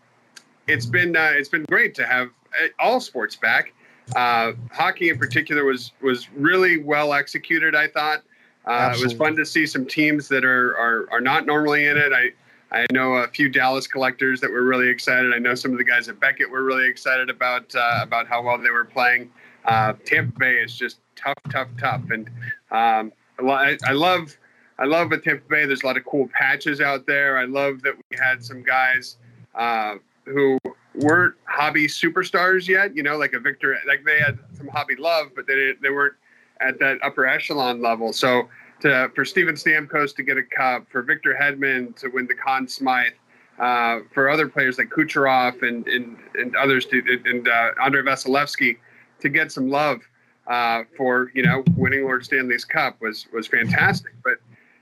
[0.67, 2.27] it's been uh, it's been great to have
[2.61, 3.73] uh, all sports back.
[4.15, 7.75] Uh, hockey in particular was was really well executed.
[7.75, 8.23] I thought
[8.65, 11.97] uh, it was fun to see some teams that are, are are not normally in
[11.97, 12.11] it.
[12.11, 12.31] I
[12.71, 15.33] I know a few Dallas collectors that were really excited.
[15.33, 18.41] I know some of the guys at Beckett were really excited about uh, about how
[18.41, 19.29] well they were playing.
[19.65, 22.29] Uh, Tampa Bay is just tough, tough, tough, and
[22.71, 24.37] um, I, I love
[24.79, 25.65] I love at Tampa Bay.
[25.65, 27.37] There's a lot of cool patches out there.
[27.37, 29.17] I love that we had some guys
[29.53, 30.57] uh, who
[30.95, 32.95] weren't hobby superstars yet.
[32.95, 36.15] You know, like a Victor, like they had some hobby love, but they they weren't
[36.61, 38.13] at that upper echelon level.
[38.13, 38.47] So
[38.81, 42.67] to, for Steven Stamkos to get a cup, for Victor Hedman to win the Conn
[42.67, 43.13] Smythe,
[43.59, 48.77] uh, for other players like Kucherov and and, and others to, and uh, Andrei Vasilevskiy
[49.19, 50.01] to get some love
[50.47, 54.13] uh, for you know winning Lord Stanley's Cup was was fantastic.
[54.23, 54.37] But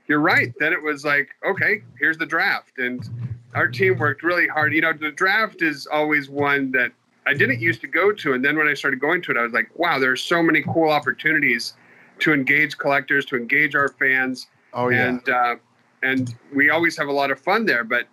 [0.08, 0.52] you're right.
[0.58, 3.08] Then it was like, okay, here's the draft, and
[3.54, 4.72] our team worked really hard.
[4.72, 6.92] You know, the draft is always one that
[7.26, 9.42] I didn't used to go to, and then when I started going to it, I
[9.42, 11.74] was like, wow, there are so many cool opportunities
[12.20, 14.48] to engage collectors, to engage our fans.
[14.72, 15.08] Oh yeah.
[15.08, 15.54] And uh,
[16.02, 18.06] and we always have a lot of fun there, but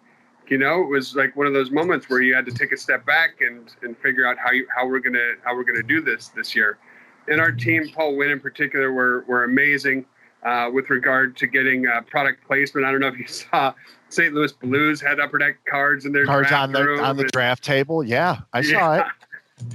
[0.49, 2.77] you know, it was like one of those moments where you had to take a
[2.77, 6.01] step back and and figure out how you how we're gonna how we're gonna do
[6.01, 6.77] this this year.
[7.27, 10.05] And our team, Paul Wynn in particular, were were amazing
[10.43, 12.85] uh, with regard to getting uh, product placement.
[12.85, 13.73] I don't know if you saw
[14.09, 14.33] St.
[14.33, 17.25] Louis Blues had upper deck cards in their cards draft on the room on the
[17.25, 18.03] draft table.
[18.03, 19.01] Yeah, I saw yeah.
[19.01, 19.05] it.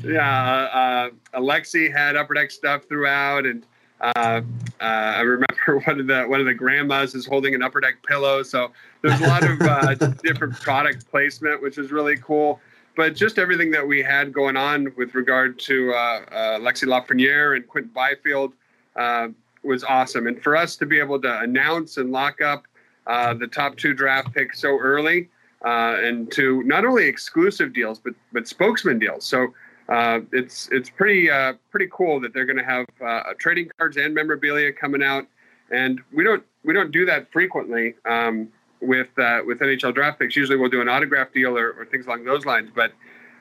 [0.04, 3.66] Yeah, uh, Alexi had upper deck stuff throughout, and
[4.02, 4.42] uh,
[4.80, 8.02] uh, I remember one of the one of the grandmas is holding an upper deck
[8.06, 8.42] pillow.
[8.42, 12.60] So there's a lot of uh, different product placement, which is really cool.
[12.96, 17.56] But just everything that we had going on with regard to uh, uh, Lexi Lafreniere
[17.56, 18.52] and Quinton Byfield
[18.96, 19.28] uh,
[19.62, 20.26] was awesome.
[20.26, 22.66] And for us to be able to announce and lock up
[23.06, 25.30] uh, the top two draft picks so early,
[25.64, 29.24] uh, and to not only exclusive deals but but spokesman deals.
[29.24, 29.54] So
[29.88, 33.96] uh, it's it's pretty uh, pretty cool that they're going to have uh, trading cards
[33.96, 35.26] and memorabilia coming out,
[35.70, 38.48] and we don't we don't do that frequently um,
[38.80, 40.36] with uh, with NHL draft picks.
[40.36, 42.70] Usually we'll do an autograph deal or, or things along those lines.
[42.74, 42.92] But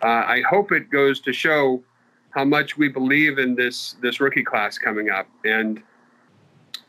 [0.03, 1.83] uh, I hope it goes to show
[2.31, 5.27] how much we believe in this this rookie class coming up.
[5.45, 5.81] And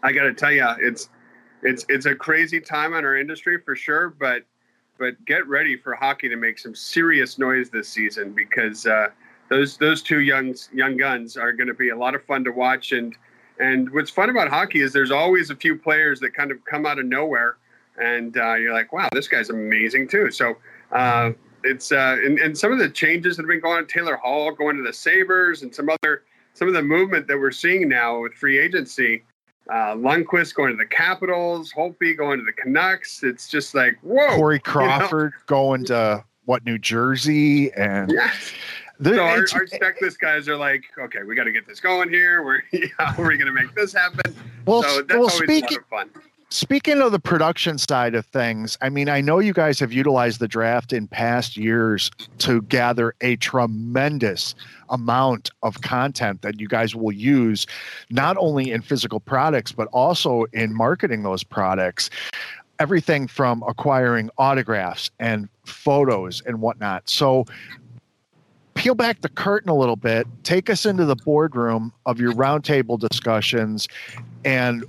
[0.02, 1.08] I got to tell you, it's
[1.62, 4.10] it's it's a crazy time in our industry for sure.
[4.10, 4.44] But
[4.98, 9.08] but get ready for hockey to make some serious noise this season because uh,
[9.52, 12.50] those those two young young guns are going to be a lot of fun to
[12.50, 12.92] watch.
[12.92, 13.14] And
[13.60, 16.86] and what's fun about hockey is there's always a few players that kind of come
[16.86, 17.56] out of nowhere,
[18.00, 20.30] and uh, you're like, wow, this guy's amazing too.
[20.30, 20.56] So.
[20.90, 21.32] Uh,
[21.64, 23.86] it's uh, and, and some of the changes that have been going on.
[23.86, 27.52] Taylor Hall going to the Sabres, and some other some of the movement that we're
[27.52, 29.22] seeing now with free agency.
[29.70, 33.22] Uh, Lundqvist going to the Capitals, Holtby going to the Canucks.
[33.22, 34.34] It's just like whoa.
[34.34, 34.72] Corey know?
[34.72, 38.12] Crawford going to what New Jersey and.
[39.04, 42.44] So our, our checklist guys are like, okay, we got to get this going here.
[42.44, 42.62] We're
[42.98, 44.34] how are we going to make this happen?
[44.66, 46.10] well, so well speaking of fun.
[46.52, 50.38] Speaking of the production side of things, I mean, I know you guys have utilized
[50.38, 54.54] the draft in past years to gather a tremendous
[54.90, 57.66] amount of content that you guys will use
[58.10, 62.10] not only in physical products, but also in marketing those products.
[62.78, 67.08] Everything from acquiring autographs and photos and whatnot.
[67.08, 67.46] So,
[68.74, 72.98] peel back the curtain a little bit, take us into the boardroom of your roundtable
[72.98, 73.88] discussions
[74.44, 74.84] and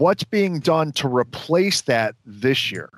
[0.00, 2.90] what's being done to replace that this year?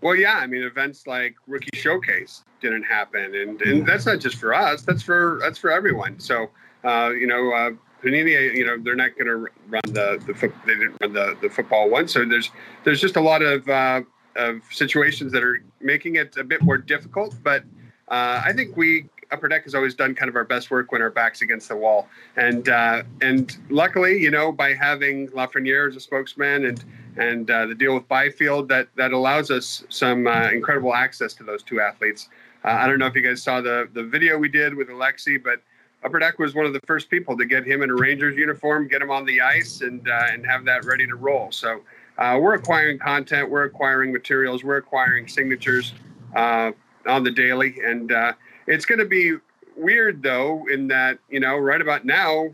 [0.00, 4.36] Well, yeah, I mean, events like Rookie Showcase didn't happen, and and that's not just
[4.36, 4.82] for us.
[4.82, 6.18] That's for that's for everyone.
[6.18, 6.50] So,
[6.84, 7.70] uh, you know, uh,
[8.02, 9.36] Panini, you know, they're not going to
[9.68, 12.08] run the the they didn't run the the football one.
[12.08, 12.50] So there's
[12.84, 14.00] there's just a lot of uh,
[14.36, 17.34] of situations that are making it a bit more difficult.
[17.42, 17.64] But
[18.08, 21.02] uh, I think we Upper Deck has always done kind of our best work when
[21.02, 25.96] our backs against the wall, and uh, and luckily, you know, by having Lafreniere as
[25.96, 26.84] a spokesman and
[27.16, 31.44] and uh, the deal with Byfield that that allows us some uh, incredible access to
[31.44, 32.28] those two athletes.
[32.64, 35.42] Uh, I don't know if you guys saw the the video we did with Alexi,
[35.42, 35.62] but
[36.02, 38.88] Upper Deck was one of the first people to get him in a Rangers uniform,
[38.88, 41.52] get him on the ice, and uh, and have that ready to roll.
[41.52, 41.82] So
[42.18, 45.94] uh, we're acquiring content, we're acquiring materials, we're acquiring signatures
[46.34, 46.72] uh,
[47.06, 48.32] on the daily, and uh,
[48.70, 49.36] it's going to be
[49.76, 52.48] weird though in that you know right about now,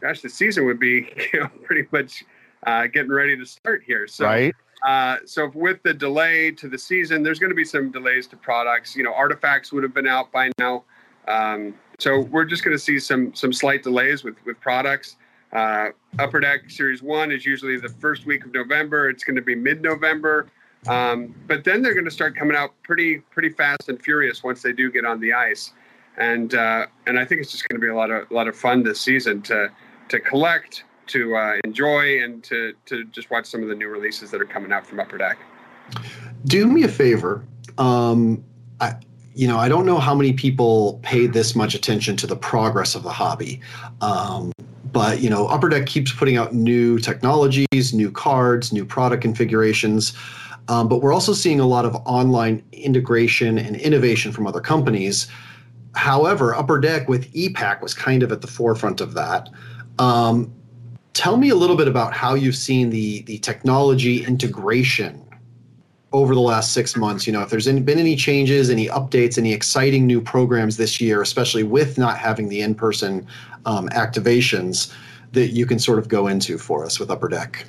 [0.00, 2.24] gosh, the season would be you know pretty much
[2.66, 4.06] uh, getting ready to start here.
[4.08, 4.54] So right?
[4.86, 8.36] uh, so with the delay to the season, there's going to be some delays to
[8.36, 8.96] products.
[8.96, 10.84] You know, artifacts would have been out by now.
[11.28, 15.16] Um, so we're just going to see some some slight delays with with products.
[15.52, 19.08] Uh, Upper Deck Series One is usually the first week of November.
[19.08, 20.48] It's going to be mid-November,
[20.88, 24.62] um, but then they're going to start coming out pretty pretty fast and furious once
[24.62, 25.72] they do get on the ice.
[26.18, 28.48] And uh, and I think it's just going to be a lot of a lot
[28.48, 29.70] of fun this season to
[30.08, 34.30] to collect, to uh, enjoy, and to to just watch some of the new releases
[34.30, 35.38] that are coming out from Upper Deck.
[36.46, 37.44] do me a favor.
[37.78, 38.42] Um,
[38.80, 38.94] I,
[39.34, 42.94] you know, I don't know how many people pay this much attention to the progress
[42.94, 43.60] of the hobby,
[44.00, 44.52] um,
[44.92, 50.14] but you know, Upper Deck keeps putting out new technologies, new cards, new product configurations.
[50.68, 55.28] Um, but we're also seeing a lot of online integration and innovation from other companies.
[55.94, 59.48] However, Upper Deck with ePack was kind of at the forefront of that.
[59.98, 60.52] Um,
[61.14, 65.22] tell me a little bit about how you've seen the the technology integration
[66.12, 67.26] over the last six months.
[67.26, 71.00] You know, if there's any, been any changes, any updates, any exciting new programs this
[71.00, 73.26] year, especially with not having the in-person
[73.66, 74.92] um, activations
[75.32, 77.66] that you can sort of go into for us with Upper Deck.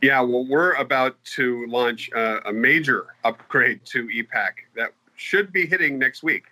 [0.00, 5.66] Yeah, well, we're about to launch uh, a major upgrade to ePack that should be
[5.66, 6.44] hitting next week.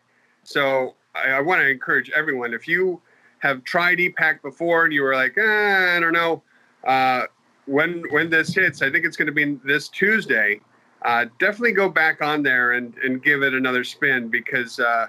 [0.42, 3.00] So I, I want to encourage everyone if you
[3.38, 6.42] have tried ePack before and you were like, eh, I don't know,
[6.86, 7.26] uh,
[7.66, 10.60] when when this hits, I think it's going to be this Tuesday.
[11.02, 15.06] Uh, definitely go back on there and and give it another spin because uh,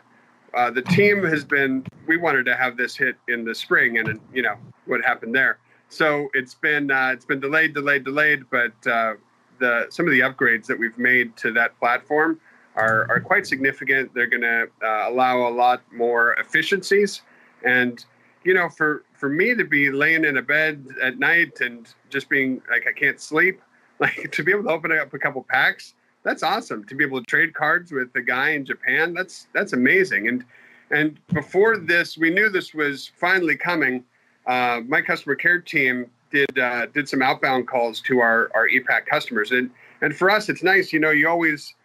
[0.54, 1.86] uh, the team has been.
[2.08, 5.60] We wanted to have this hit in the spring, and you know what happened there.
[5.90, 8.44] So it's been uh, it's been delayed, delayed, delayed.
[8.50, 9.14] But uh,
[9.60, 12.40] the some of the upgrades that we've made to that platform
[12.76, 14.14] are are quite significant.
[14.14, 17.22] They're going to uh, allow a lot more efficiencies,
[17.64, 18.04] and
[18.44, 22.30] you know, for for me to be laying in a bed at night and just
[22.30, 23.62] being like I can't sleep,
[24.00, 26.84] like to be able to open up a couple packs, that's awesome.
[26.86, 30.28] To be able to trade cards with the guy in Japan, that's that's amazing.
[30.28, 30.46] And
[30.92, 34.04] and before this, we knew this was finally coming
[34.48, 39.06] uh, my customer care team did uh, did some outbound calls to our our ePack
[39.06, 39.70] customers, and
[40.02, 40.92] and for us, it's nice.
[40.92, 41.76] You know, you always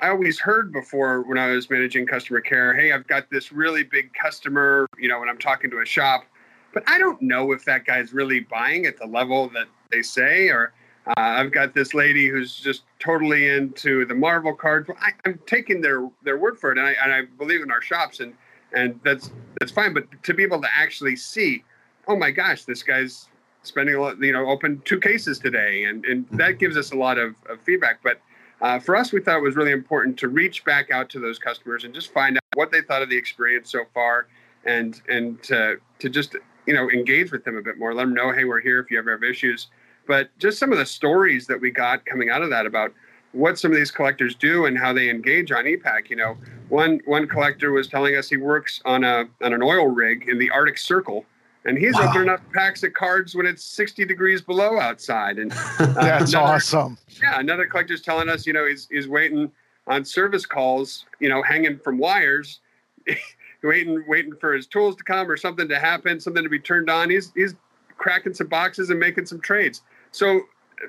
[0.00, 3.84] I always heard before when I was managing customer care, hey, I've got this really
[3.84, 4.86] big customer.
[4.98, 6.24] You know, when I'm talking to a shop,
[6.72, 10.48] but I don't know if that guy's really buying at the level that they say,
[10.48, 10.72] or
[11.06, 14.88] uh, I've got this lady who's just totally into the Marvel cards.
[15.00, 17.82] I, am taking their their word for it, and I, and I believe in our
[17.82, 18.34] shops, and
[18.72, 19.94] and that's that's fine.
[19.94, 21.64] But to be able to actually see
[22.10, 23.28] oh my gosh, this guy's
[23.62, 25.84] spending a lot, you know, opened two cases today.
[25.84, 26.36] And, and mm-hmm.
[26.38, 28.00] that gives us a lot of, of feedback.
[28.02, 28.20] But
[28.60, 31.38] uh, for us, we thought it was really important to reach back out to those
[31.38, 34.26] customers and just find out what they thought of the experience so far
[34.64, 36.34] and, and to, to just,
[36.66, 38.90] you know, engage with them a bit more, let them know, hey, we're here if
[38.90, 39.68] you ever have issues.
[40.08, 42.92] But just some of the stories that we got coming out of that about
[43.32, 46.10] what some of these collectors do and how they engage on ePack.
[46.10, 46.36] You know,
[46.68, 50.38] one one collector was telling us he works on a on an oil rig in
[50.38, 51.24] the Arctic Circle,
[51.64, 52.08] and he's wow.
[52.08, 55.38] opening up packs of cards when it's 60 degrees below outside.
[55.38, 55.56] And uh,
[55.94, 56.98] that's another, awesome.
[57.22, 59.50] Yeah, another collector's telling us, you know, he's he's waiting
[59.86, 62.60] on service calls, you know, hanging from wires,
[63.62, 66.88] waiting waiting for his tools to come or something to happen, something to be turned
[66.88, 67.10] on.
[67.10, 67.54] He's he's
[67.98, 69.82] cracking some boxes and making some trades.
[70.12, 70.40] So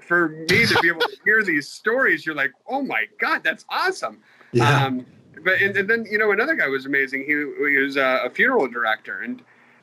[0.07, 3.65] for me to be able to hear these stories, you're like, oh my god, that's
[3.69, 4.19] awesome.
[4.53, 4.85] Yeah.
[4.85, 5.05] Um,
[5.43, 7.23] but and, and, then you know another guy was amazing.
[7.23, 7.33] He,
[7.69, 9.41] he was a, a funeral director and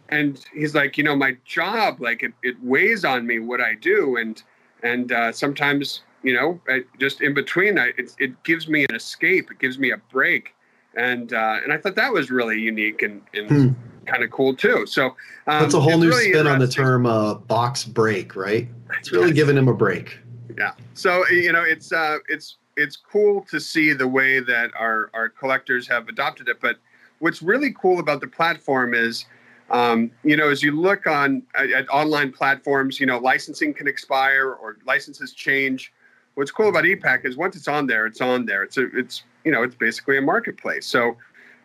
[0.09, 3.75] and he's like you know my job like it, it weighs on me what i
[3.75, 4.43] do and
[4.83, 8.95] and uh, sometimes you know I, just in between I, it, it gives me an
[8.95, 10.55] escape it gives me a break.
[10.97, 13.69] And uh, and i thought that was really unique and, and hmm.
[14.07, 14.87] kind of cool too.
[14.87, 15.07] So
[15.47, 18.69] um, that's a whole new really spin on the term uh, box break right?
[18.99, 19.37] It's really yes.
[19.37, 20.19] giving him a break.
[20.57, 20.73] Yeah.
[20.95, 25.29] So you know it's uh it's it's cool to see the way that our our
[25.29, 26.79] collectors have adopted it but
[27.19, 29.27] what's really cool about the platform is
[29.71, 33.87] um, you know, as you look on at, at, online platforms, you know, licensing can
[33.87, 35.93] expire or licenses change.
[36.35, 38.63] What's cool about ePack is once it's on there, it's on there.
[38.63, 40.87] It's a, it's you know, it's basically a marketplace.
[40.87, 41.17] So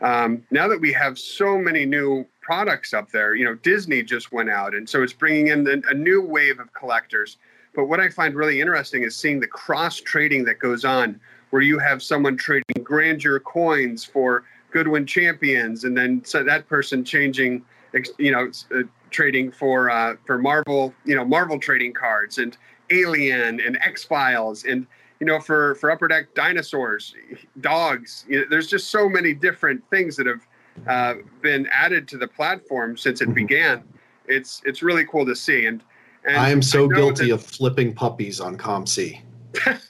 [0.01, 4.33] um, now that we have so many new products up there, you know, Disney just
[4.33, 7.37] went out, and so it's bringing in the, a new wave of collectors.
[7.73, 11.19] But what I find really interesting is seeing the cross trading that goes on,
[11.51, 17.05] where you have someone trading grandeur coins for Goodwin champions, and then so that person
[17.05, 17.63] changing
[18.17, 22.57] you know, uh, trading for uh, for Marvel, you know, Marvel trading cards and
[22.89, 24.85] Alien and X Files and
[25.19, 27.15] you know for for Upper Deck dinosaurs,
[27.61, 28.25] dogs.
[28.27, 30.47] You know, there's just so many different things that have
[30.87, 33.35] uh, been added to the platform since it mm-hmm.
[33.35, 33.83] began.
[34.27, 35.83] It's it's really cool to see and.
[36.25, 39.21] and I am so I guilty that, of flipping puppies on COMC.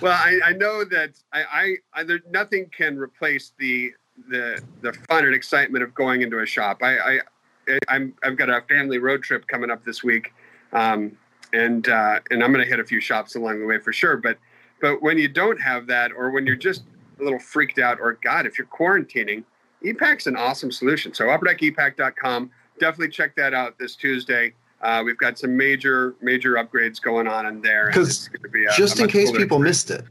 [0.00, 3.92] well, I, I know that I, I, I there, nothing can replace the
[4.28, 6.82] the the fun and excitement of going into a shop.
[6.82, 7.20] I,
[7.68, 10.32] I I'm I've got a family road trip coming up this week,
[10.72, 11.16] um,
[11.52, 14.16] and uh, and I'm going to hit a few shops along the way for sure.
[14.16, 14.38] But
[14.80, 16.84] but when you don't have that, or when you're just
[17.20, 19.44] a little freaked out, or God, if you're quarantining,
[19.84, 21.14] ePack's an awesome solution.
[21.14, 24.52] So upperdeckepack.com, definitely check that out this Tuesday.
[24.82, 27.86] Uh, we've got some major major upgrades going on in there.
[27.86, 28.28] Because
[28.76, 30.04] just a in case people missed it,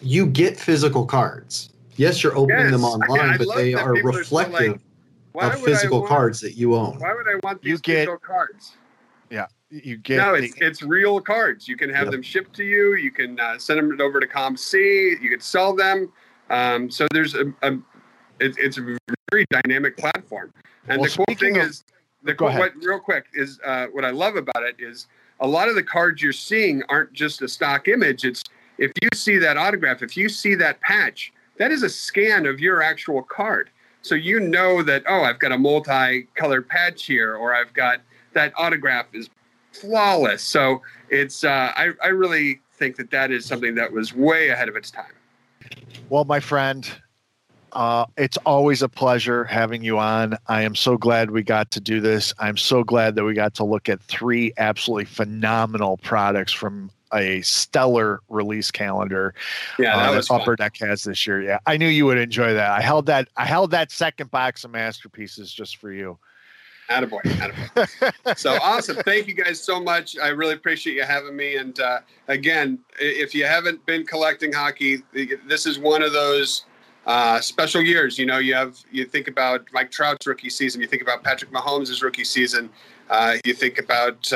[0.00, 1.70] you get physical cards.
[1.96, 2.70] Yes, you're opening yes.
[2.72, 4.82] them online, I mean, but they are reflective
[5.34, 6.98] like, of physical want, cards that you own.
[6.98, 8.76] Why would I want these you get, cards?
[9.30, 10.18] Yeah, you get.
[10.18, 11.68] No, it's the, it's real cards.
[11.68, 12.12] You can have yep.
[12.12, 12.94] them shipped to you.
[12.94, 15.20] You can uh, send them over to COMC.
[15.20, 16.12] You can sell them.
[16.50, 17.72] Um, so there's a, a
[18.40, 18.96] it, it's a
[19.30, 20.52] very dynamic platform.
[20.88, 21.84] And well, the cool thing of, is
[22.22, 22.60] the Go ahead.
[22.60, 25.06] what real quick is uh, what I love about it is
[25.40, 28.24] a lot of the cards you're seeing aren't just a stock image.
[28.24, 28.42] It's
[28.78, 32.60] if you see that autograph, if you see that patch, that is a scan of
[32.60, 33.70] your actual card.
[34.02, 38.00] So you know that oh, I've got a multi-colored patch here, or I've got
[38.34, 39.30] that autograph is
[39.72, 40.42] flawless.
[40.42, 44.68] So it's uh, I I really think that that is something that was way ahead
[44.68, 45.12] of its time.
[46.10, 46.88] Well, my friend,
[47.72, 50.36] uh, it's always a pleasure having you on.
[50.46, 52.32] I am so glad we got to do this.
[52.38, 57.40] I'm so glad that we got to look at three absolutely phenomenal products from a
[57.42, 59.34] stellar release calendar
[59.78, 60.56] Yeah, uh, was Upper fun.
[60.56, 61.42] Deck has this year.
[61.42, 62.70] Yeah, I knew you would enjoy that.
[62.70, 63.28] I held that.
[63.36, 66.18] I held that second box of masterpieces just for you.
[66.90, 68.36] Attaboy, attaboy.
[68.36, 68.96] so awesome.
[68.96, 70.18] Thank you guys so much.
[70.18, 71.56] I really appreciate you having me.
[71.56, 75.02] And uh, again, if you haven't been collecting hockey,
[75.46, 76.66] this is one of those
[77.06, 78.18] uh, special years.
[78.18, 81.50] You know, you have you think about Mike Trout's rookie season, you think about Patrick
[81.50, 82.68] Mahomes' rookie season,
[83.08, 84.30] uh, you think about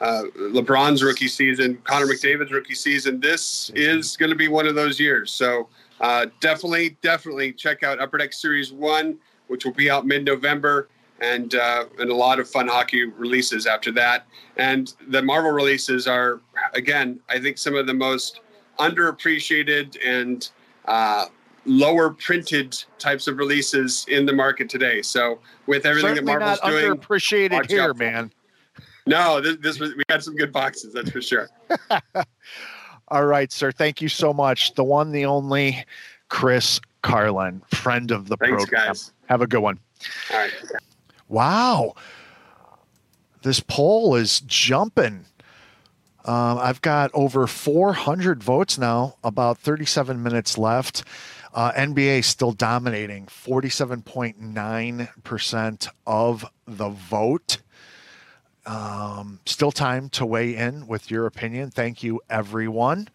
[0.00, 3.20] uh, LeBron's rookie season, Connor McDavid's rookie season.
[3.20, 5.32] This is going to be one of those years.
[5.32, 5.68] So
[6.00, 9.18] uh, definitely, definitely check out Upper Deck Series One,
[9.48, 10.88] which will be out mid-November
[11.20, 14.26] and uh, and a lot of fun hockey releases after that.
[14.56, 16.40] And the Marvel releases are
[16.74, 18.40] again, I think some of the most
[18.78, 20.48] underappreciated and
[20.84, 21.26] uh,
[21.64, 25.00] lower printed types of releases in the market today.
[25.02, 28.30] So with everything Certainly that Marvel's not doing, underappreciated here, man.
[29.06, 31.48] No, this, this was we had some good boxes, that's for sure.
[33.08, 33.70] All right, sir.
[33.70, 34.74] Thank you so much.
[34.74, 35.84] The one, the only,
[36.28, 38.88] Chris Carlin, friend of the Thanks, program.
[38.88, 39.12] guys.
[39.26, 39.78] Have a good one.
[40.32, 40.50] All right.
[41.28, 41.94] Wow.
[43.42, 45.24] This poll is jumping.
[46.24, 51.04] Um, I've got over 400 votes now, about 37 minutes left.
[51.54, 57.58] Uh, NBA still dominating, 47.9% of the vote.
[58.66, 61.70] Um, still time to weigh in with your opinion.
[61.70, 63.08] Thank you, everyone.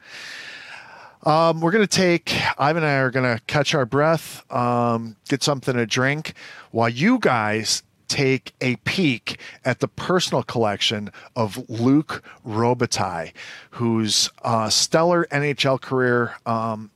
[1.24, 5.18] Um, we're going to take, Ivan and I are going to catch our breath, um,
[5.28, 6.34] get something to drink
[6.72, 13.32] while you guys take a peek at the personal collection of Luc Robitaille,
[13.72, 16.91] whose uh, stellar NHL career um,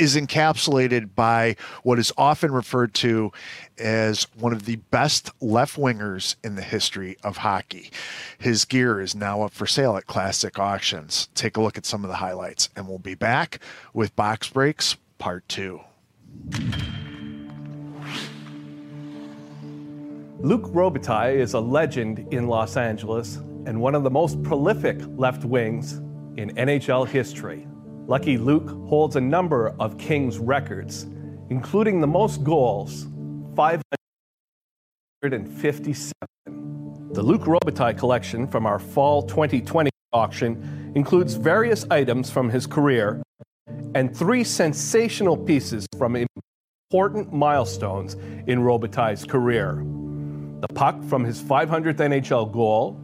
[0.00, 3.30] is encapsulated by what is often referred to
[3.78, 7.90] as one of the best left wingers in the history of hockey.
[8.38, 11.28] His gear is now up for sale at Classic Auctions.
[11.34, 13.60] Take a look at some of the highlights, and we'll be back
[13.92, 15.80] with Box Breaks Part 2.
[20.38, 23.36] Luc Robitaille is a legend in Los Angeles
[23.66, 25.98] and one of the most prolific left wings
[26.38, 27.66] in NHL history.
[28.10, 31.06] Lucky Luke holds a number of Kings records,
[31.48, 33.06] including the most goals
[33.54, 36.12] 557.
[37.12, 43.22] The Luc Robitaille collection from our fall 2020 auction includes various items from his career
[43.94, 48.14] and three sensational pieces from important milestones
[48.48, 49.86] in Robitaille's career
[50.62, 53.00] the puck from his 500th NHL goal,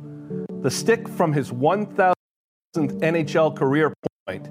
[0.63, 2.15] the stick from his 1000th
[2.75, 3.95] NHL career
[4.27, 4.51] point,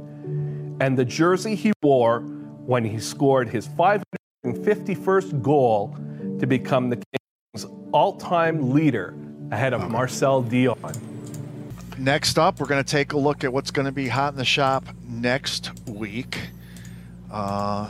[0.80, 5.96] and the jersey he wore when he scored his 551st goal
[6.40, 9.16] to become the Kings' all time leader
[9.52, 11.00] ahead of Marcel Dionne.
[11.98, 14.38] Next up, we're going to take a look at what's going to be hot in
[14.38, 16.40] the shop next week
[17.32, 17.90] uh,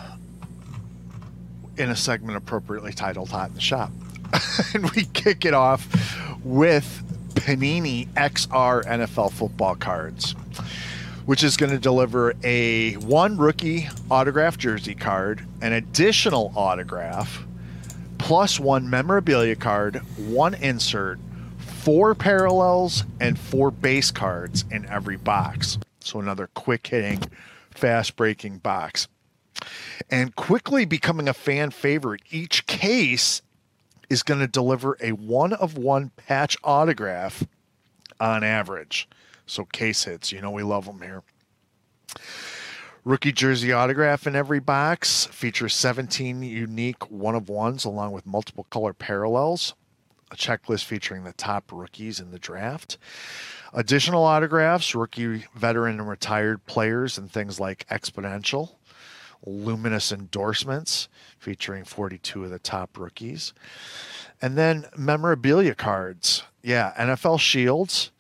[1.77, 3.91] in a segment appropriately titled Hot in the Shop.
[4.73, 5.87] and we kick it off
[6.43, 10.35] with Panini XR NFL football cards,
[11.25, 17.45] which is going to deliver a one rookie autograph jersey card, an additional autograph,
[18.17, 21.19] plus one memorabilia card, one insert,
[21.57, 25.77] four parallels, and four base cards in every box.
[25.99, 27.21] So another quick hitting,
[27.71, 29.07] fast breaking box.
[30.09, 33.41] And quickly becoming a fan favorite, each case
[34.09, 37.43] is going to deliver a one of one patch autograph
[38.19, 39.07] on average.
[39.45, 41.23] So case hits, you know we love them here.
[43.03, 48.65] Rookie jersey autograph in every box features 17 unique one of ones along with multiple
[48.71, 49.75] color parallels.
[50.31, 52.97] A checklist featuring the top rookies in the draft.
[53.73, 58.71] Additional autographs, rookie, veteran, and retired players, and things like exponential.
[59.45, 63.53] Luminous endorsements featuring 42 of the top rookies.
[64.41, 66.43] And then memorabilia cards.
[66.63, 68.11] Yeah, NFL shields.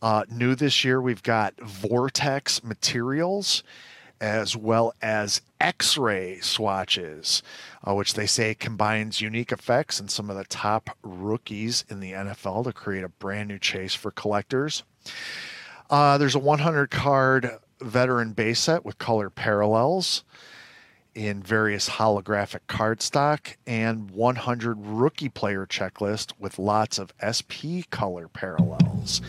[0.00, 3.62] Uh, new this year, we've got Vortex materials
[4.20, 7.42] as well as X ray swatches,
[7.86, 12.12] uh, which they say combines unique effects and some of the top rookies in the
[12.12, 14.82] NFL to create a brand new chase for collectors.
[15.90, 20.24] Uh, there's a 100 card veteran base set with color parallels
[21.14, 29.20] in various holographic cardstock and 100 rookie player checklist with lots of SP color parallels.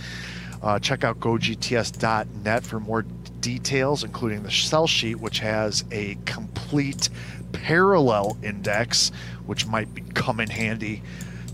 [0.62, 3.04] Uh, check out gogts.net for more
[3.40, 7.10] details, including the sell sheet, which has a complete
[7.52, 9.12] parallel index,
[9.46, 11.02] which might be, come in handy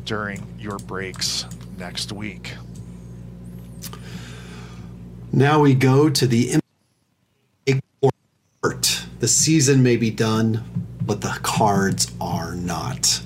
[0.06, 1.46] during your breaks
[1.78, 2.54] next week.
[5.32, 6.60] Now we go to the
[7.66, 9.06] import.
[9.20, 10.64] The season may be done,
[11.02, 13.22] but the cards are not.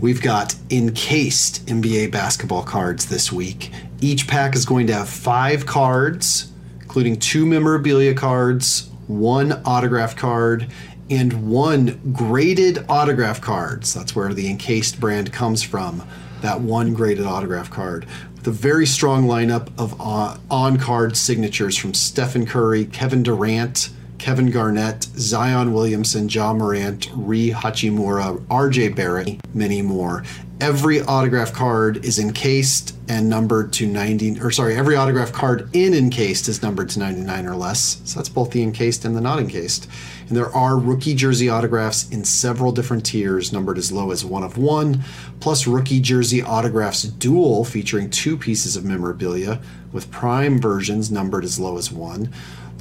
[0.00, 3.70] We've got encased NBA basketball cards this week.
[4.02, 6.50] Each pack is going to have five cards,
[6.80, 10.66] including two memorabilia cards, one autograph card,
[11.08, 13.94] and one graded autograph cards.
[13.94, 16.02] That's where the encased brand comes from.
[16.40, 21.76] That one graded autograph card with a very strong lineup of uh, on card signatures
[21.76, 23.88] from Stephen Curry, Kevin Durant,
[24.22, 30.22] Kevin Garnett, Zion Williamson, Ja Morant, Rui Hachimura, RJ Barrett, many more.
[30.60, 35.92] Every autograph card is encased and numbered to 90, or sorry, every autograph card in
[35.92, 38.00] encased is numbered to 99 or less.
[38.04, 39.88] So that's both the encased and the not encased.
[40.28, 44.44] And there are rookie jersey autographs in several different tiers, numbered as low as one
[44.44, 45.02] of one,
[45.40, 49.60] plus rookie jersey autographs dual featuring two pieces of memorabilia,
[49.90, 52.32] with prime versions numbered as low as one.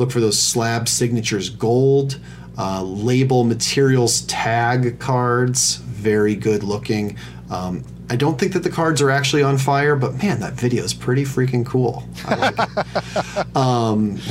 [0.01, 2.17] Look for those slab signatures gold,
[2.57, 7.17] uh, label materials tag cards, very good looking.
[7.51, 10.83] Um, I don't think that the cards are actually on fire, but man, that video
[10.83, 12.03] is pretty freaking cool.
[12.25, 14.17] I like um,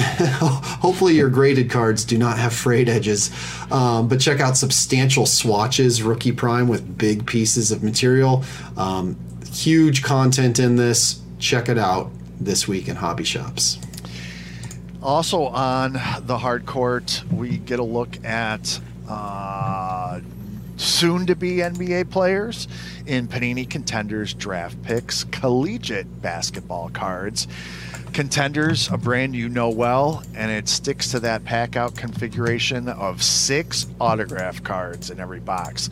[0.81, 3.31] hopefully, your graded cards do not have frayed edges.
[3.71, 8.43] Um, but check out substantial swatches, Rookie Prime with big pieces of material.
[8.77, 9.17] Um,
[9.53, 11.21] huge content in this.
[11.39, 12.11] Check it out
[12.41, 13.79] this week in hobby shops.
[15.03, 15.95] Also on
[16.27, 18.79] the hard court, we get a look at
[19.09, 20.21] uh,
[20.77, 22.69] soon to be NBA players
[23.07, 27.49] in Panini Contenders draft picks, collegiate basketball cards.
[28.13, 33.23] Contenders, a brand you know well, and it sticks to that pack out configuration of
[33.23, 35.89] six autograph cards in every box,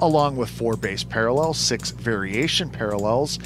[0.00, 3.38] along with four base parallels, six variation parallels,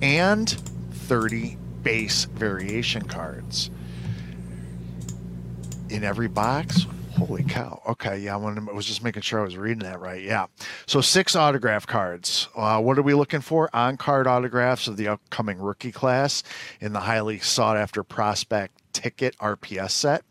[0.00, 0.48] and
[0.92, 3.70] 30 base variation cards
[5.90, 6.86] in every box.
[7.18, 7.82] Holy cow.
[7.86, 8.18] Okay.
[8.18, 8.34] Yeah.
[8.34, 10.22] I, wanted i was just making sure I was reading that right.
[10.22, 10.46] Yeah.
[10.86, 12.48] So six autograph cards.
[12.56, 13.68] Uh, what are we looking for?
[13.74, 16.42] On card autographs of the upcoming rookie class
[16.80, 20.24] in the highly sought after prospect ticket RPS set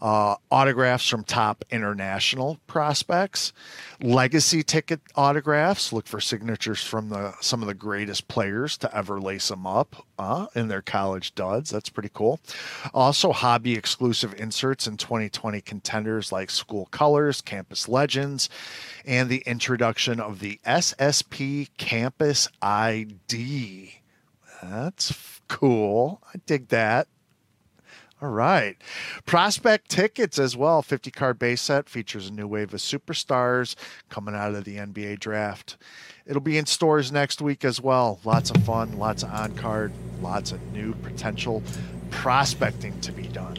[0.00, 3.52] uh, autographs from top international prospects,
[4.00, 5.92] legacy ticket autographs.
[5.92, 10.06] Look for signatures from the some of the greatest players to ever lace them up
[10.18, 11.70] uh, in their college duds.
[11.70, 12.40] That's pretty cool.
[12.94, 18.48] Also, hobby exclusive inserts in 2020 contenders like School Colors, Campus Legends,
[19.04, 24.00] and the introduction of the SSP Campus ID.
[24.62, 26.22] That's cool.
[26.34, 27.08] I dig that.
[28.22, 28.76] All right.
[29.24, 30.82] Prospect tickets as well.
[30.82, 33.76] 50 card base set features a new wave of superstars
[34.10, 35.78] coming out of the NBA draft.
[36.26, 38.20] It'll be in stores next week as well.
[38.24, 41.62] Lots of fun, lots of on card, lots of new potential
[42.10, 43.56] prospecting to be done.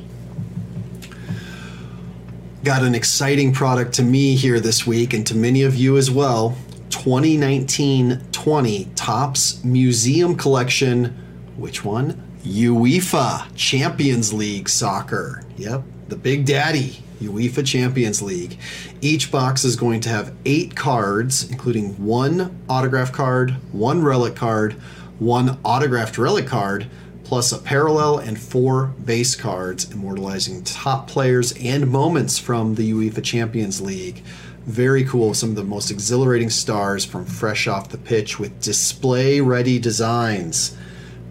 [2.63, 6.11] Got an exciting product to me here this week and to many of you as
[6.11, 6.55] well.
[6.91, 11.20] 2019 20 Topps Museum Collection.
[11.61, 12.19] Which one?
[12.43, 15.43] UEFA Champions League Soccer.
[15.57, 18.57] Yep, the Big Daddy UEFA Champions League.
[18.99, 24.73] Each box is going to have eight cards, including one autograph card, one relic card,
[25.19, 26.89] one autographed relic card,
[27.23, 33.23] plus a parallel and four base cards immortalizing top players and moments from the UEFA
[33.23, 34.23] Champions League.
[34.65, 35.35] Very cool.
[35.35, 40.75] Some of the most exhilarating stars from fresh off the pitch with display ready designs.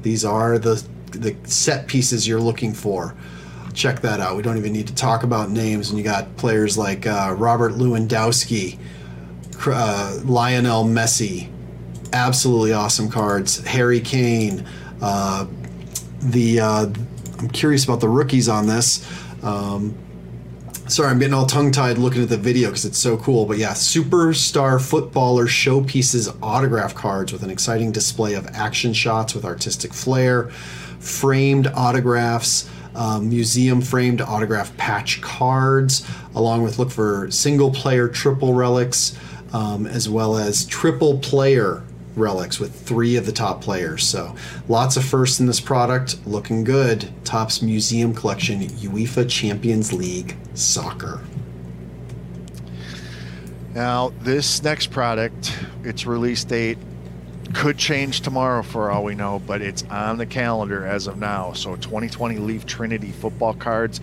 [0.02, 0.82] These are the
[1.12, 3.14] the set pieces you're looking for.
[3.74, 4.36] Check that out.
[4.36, 5.90] We don't even need to talk about names.
[5.90, 8.78] And you got players like uh, Robert Lewandowski,
[9.66, 11.50] uh, Lionel Messi,
[12.12, 13.64] absolutely awesome cards.
[13.66, 14.66] Harry Kane.
[15.00, 15.46] Uh,
[16.20, 16.86] the uh,
[17.38, 19.06] I'm curious about the rookies on this.
[19.42, 19.96] Um,
[20.90, 23.46] sorry, I'm getting all tongue tied looking at the video because it's so cool.
[23.46, 29.44] But yeah, superstar footballer showpieces autograph cards with an exciting display of action shots with
[29.44, 30.50] artistic flair
[30.98, 38.52] framed autographs, um, museum framed autograph patch cards, along with look for single player triple
[38.52, 39.16] relics,
[39.52, 41.82] um, as well as triple player
[42.16, 44.06] relics with three of the top players.
[44.06, 44.34] So
[44.68, 47.08] lots of firsts in this product, looking good.
[47.24, 51.20] Topps Museum Collection UEFA Champions League Soccer.
[53.74, 56.78] Now, this next product, its release date
[57.54, 61.52] could change tomorrow for all we know, but it's on the calendar as of now.
[61.52, 64.00] So 2020 Leaf Trinity football cards,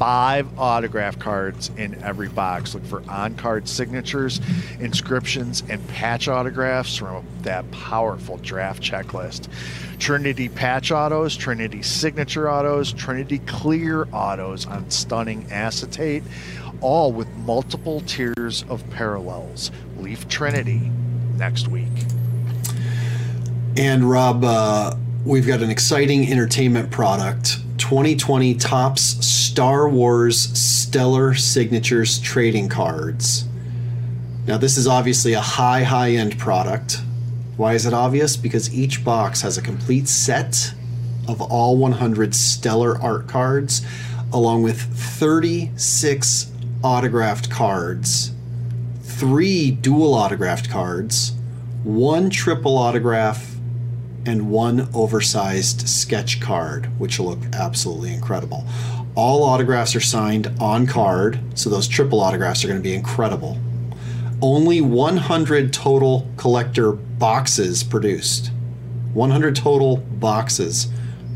[0.00, 2.72] five autograph cards in every box.
[2.74, 4.40] Look for on card signatures,
[4.78, 9.48] inscriptions, and patch autographs from that powerful draft checklist.
[9.98, 16.22] Trinity patch autos, Trinity signature autos, Trinity clear autos on stunning acetate,
[16.80, 19.70] all with multiple tiers of parallels.
[19.98, 20.90] Leaf Trinity
[21.36, 21.92] next week.
[23.76, 24.94] And Rob, uh,
[25.26, 33.46] we've got an exciting entertainment product 2020 Topps Star Wars Stellar Signatures trading cards.
[34.46, 37.00] Now, this is obviously a high, high end product.
[37.56, 38.36] Why is it obvious?
[38.36, 40.74] Because each box has a complete set
[41.26, 43.84] of all 100 stellar art cards,
[44.32, 46.52] along with 36
[46.84, 48.32] autographed cards,
[49.02, 51.32] three dual autographed cards,
[51.82, 53.49] one triple autograph,
[54.26, 58.64] and one oversized sketch card, which will look absolutely incredible.
[59.14, 63.58] All autographs are signed on card, so those triple autographs are going to be incredible.
[64.42, 68.50] Only 100 total collector boxes produced.
[69.12, 70.88] 100 total boxes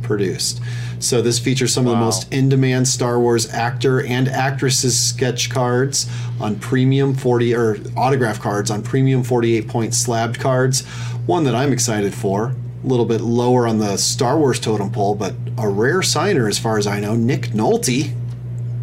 [0.03, 0.61] produced.
[1.01, 1.93] So this features some wow.
[1.93, 6.09] of the most in-demand Star Wars actor and actresses sketch cards
[6.41, 10.87] on premium 40 or autograph cards on premium 48 point slabbed cards.
[11.27, 12.55] One that I'm excited for
[12.85, 16.79] little bit lower on the Star Wars totem pole, but a rare signer as far
[16.79, 18.15] as I know, Nick Nolte.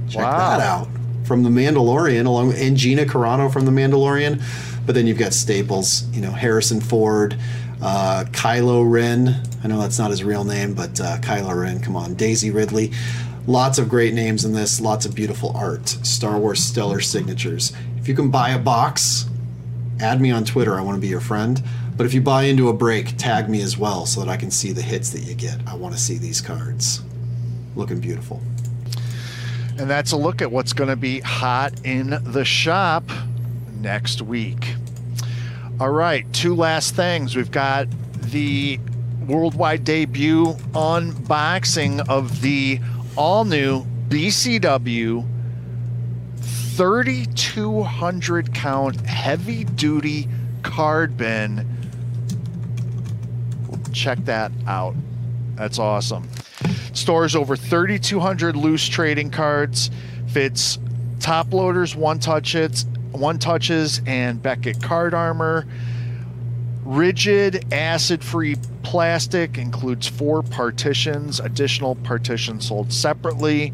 [0.09, 0.57] Check wow.
[0.57, 0.87] that out
[1.25, 4.41] from The Mandalorian, along with and Gina Carano from The Mandalorian.
[4.85, 7.37] But then you've got staples, you know, Harrison Ford,
[7.81, 9.41] uh, Kylo Ren.
[9.63, 11.79] I know that's not his real name, but uh, Kylo Ren.
[11.79, 12.91] Come on, Daisy Ridley.
[13.47, 14.81] Lots of great names in this.
[14.81, 15.87] Lots of beautiful art.
[15.87, 17.71] Star Wars stellar signatures.
[17.97, 19.29] If you can buy a box,
[19.99, 20.77] add me on Twitter.
[20.77, 21.61] I want to be your friend.
[22.01, 24.49] But if you buy into a break, tag me as well so that I can
[24.49, 25.59] see the hits that you get.
[25.67, 27.03] I want to see these cards.
[27.75, 28.41] Looking beautiful.
[29.77, 33.03] And that's a look at what's going to be hot in the shop
[33.79, 34.73] next week.
[35.79, 37.35] All right, two last things.
[37.35, 37.87] We've got
[38.19, 38.79] the
[39.27, 42.79] worldwide debut unboxing of the
[43.15, 45.23] all new BCW
[46.39, 50.27] 3200 count heavy duty
[50.63, 51.77] card bin
[53.91, 54.95] check that out.
[55.55, 56.27] That's awesome.
[56.93, 59.89] Stores over 3,200 loose trading cards.
[60.27, 60.79] Fits
[61.19, 65.65] top loaders, one touch hits, one touches, and Beckett card armor.
[66.83, 71.39] Rigid acid-free plastic includes four partitions.
[71.39, 73.71] Additional partitions sold separately.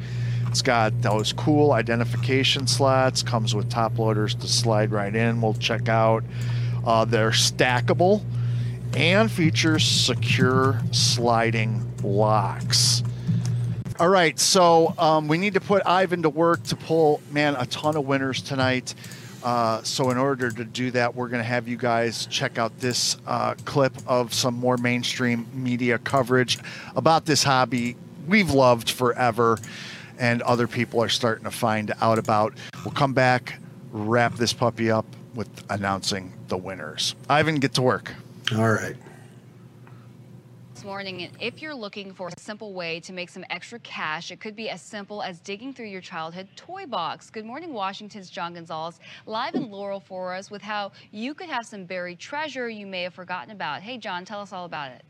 [0.47, 3.24] It's got those cool identification slots.
[3.24, 5.41] Comes with top loaders to slide right in.
[5.41, 6.24] We'll check out.
[6.86, 8.24] Uh, they're stackable
[8.98, 13.04] and features secure sliding locks.
[14.00, 17.68] All right, so um, we need to put Ivan to work to pull, man, a
[17.68, 18.95] ton of winners tonight.
[19.43, 22.76] Uh, so in order to do that, we're going to have you guys check out
[22.80, 26.58] this uh, clip of some more mainstream media coverage
[26.95, 27.95] about this hobby
[28.28, 29.60] we've loved forever
[30.18, 32.56] and other people are starting to find out about.
[32.84, 33.60] We'll come back,
[33.91, 37.14] wrap this puppy up with announcing the winners.
[37.30, 38.12] Ivan, get to work.
[38.56, 38.95] All right.
[40.74, 44.39] This morning, if you're looking for a simple way to make some extra cash, it
[44.39, 47.30] could be as simple as digging through your childhood toy box.
[47.30, 51.66] Good morning, Washington's John Gonzalez, live in Laurel for us with how you could have
[51.66, 53.82] some buried treasure you may have forgotten about.
[53.82, 55.04] Hey, John, tell us all about it.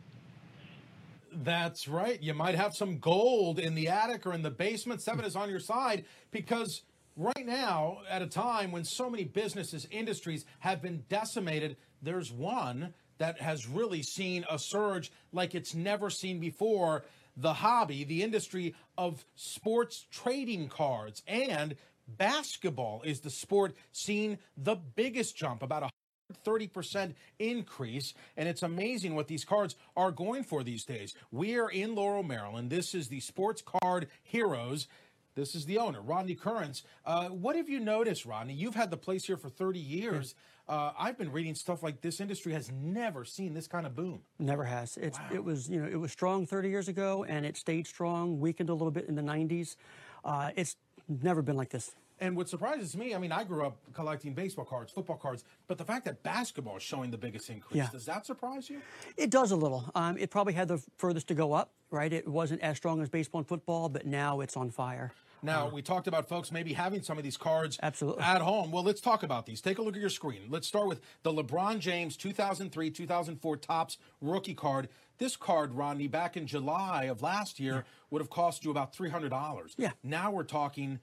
[1.32, 2.20] That's right.
[2.20, 5.04] You might have some gold in the attic or in the basement.
[5.04, 6.82] Seven is on your side because
[7.16, 12.96] right now, at a time when so many businesses, industries have been decimated, there's one
[13.18, 17.04] that has really seen a surge like it's never seen before.
[17.36, 21.76] The hobby, the industry of sports trading cards and
[22.08, 25.90] basketball is the sport seeing the biggest jump, about a
[26.46, 28.14] 30% increase.
[28.36, 31.14] And it's amazing what these cards are going for these days.
[31.32, 32.70] We are in Laurel, Maryland.
[32.70, 34.88] This is the Sports Card Heroes.
[35.36, 36.82] This is the owner, Rodney Currens.
[37.06, 38.54] Uh, what have you noticed, Rodney?
[38.54, 40.34] You've had the place here for 30 years.
[40.70, 44.22] Uh, I've been reading stuff like this industry has never seen this kind of boom.
[44.38, 44.98] Never has.
[44.98, 48.40] It's it was you know it was strong 30 years ago, and it stayed strong.
[48.40, 49.78] Weakened a little bit in the 90s.
[50.26, 50.76] Uh, it's
[51.08, 51.96] never been like this.
[52.20, 55.78] And what surprises me, I mean, I grew up collecting baseball cards, football cards, but
[55.78, 57.90] the fact that basketball is showing the biggest increase, Yeah.
[57.92, 58.82] does that surprise you?
[59.18, 59.90] It does a little.
[59.94, 62.12] Um, it probably had the furthest to go up, right?
[62.12, 65.14] It wasn't as strong as baseball and football, but now it's on fire.
[65.42, 65.74] Now, mm.
[65.74, 68.24] we talked about folks maybe having some of these cards Absolutely.
[68.24, 68.72] at home.
[68.72, 69.62] Well, let's talk about these.
[69.62, 70.48] Take a look at your screen.
[70.50, 74.90] Let's start with the LeBron James 2003 2004 Topps rookie card.
[75.18, 79.74] This card, Rodney, back in July of last year, would have cost you about $300.
[79.78, 79.92] Yeah.
[80.04, 81.00] Now we're talking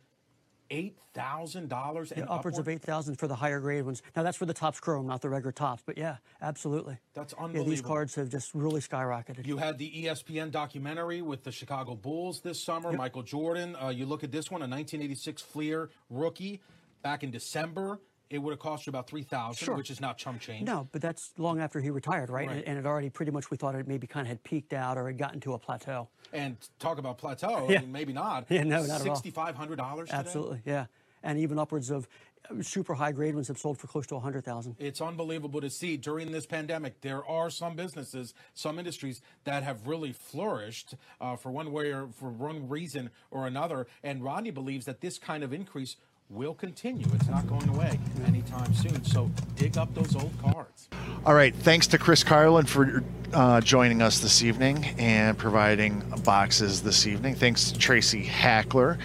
[0.71, 4.03] $8,000 and Yeah, upwards of 8,000 for the higher grade ones.
[4.17, 5.83] Now that's for the Topps chrome, not the regular Topps.
[5.85, 6.99] But yeah, absolutely.
[7.15, 9.47] That's Yeah, these cards have just really skyrocketed.
[9.47, 12.93] You had the ESPN documentary with the Chicago Bulls this summer.
[12.93, 13.77] Michael Jordan.
[13.77, 16.61] Uh, you look at this one, a 1986 Fleer rookie,
[17.03, 17.99] back in December.
[18.31, 19.77] It would have cost you about three thousand, Sure.
[19.77, 20.66] which is not chump change.
[20.66, 22.49] no, but that's long after he retired, right?
[22.49, 22.64] Right.
[22.66, 25.07] And, it already pretty much we thought it maybe kind of had peaked out or
[25.07, 26.09] had gotten to a plateau.
[26.33, 27.66] And talk about plateau.
[27.68, 27.79] Yeah.
[27.79, 28.47] I mean, maybe not.
[28.49, 29.14] Yeah, no, not at all.
[29.16, 30.11] Sixty-five hundred dollars.
[30.11, 30.87] Absolutely, yeah.
[31.22, 32.07] And even upwards of
[32.51, 34.77] uh, super high grade ones have sold for close to 100,000.
[34.79, 37.01] It's unbelievable to see during this pandemic.
[37.01, 42.09] There are some businesses, some industries that have really flourished uh, for one way or
[42.20, 43.87] for one reason or another.
[44.03, 45.97] And Rodney believes that this kind of increase
[46.31, 47.07] will continue.
[47.14, 49.05] It's not going away anytime soon.
[49.05, 50.89] So dig up those old cards.
[51.25, 51.55] All right.
[51.55, 57.35] Thanks to Chris Carlin for uh, joining us this evening and providing boxes this evening.
[57.35, 58.99] Thanks to Tracy Hackler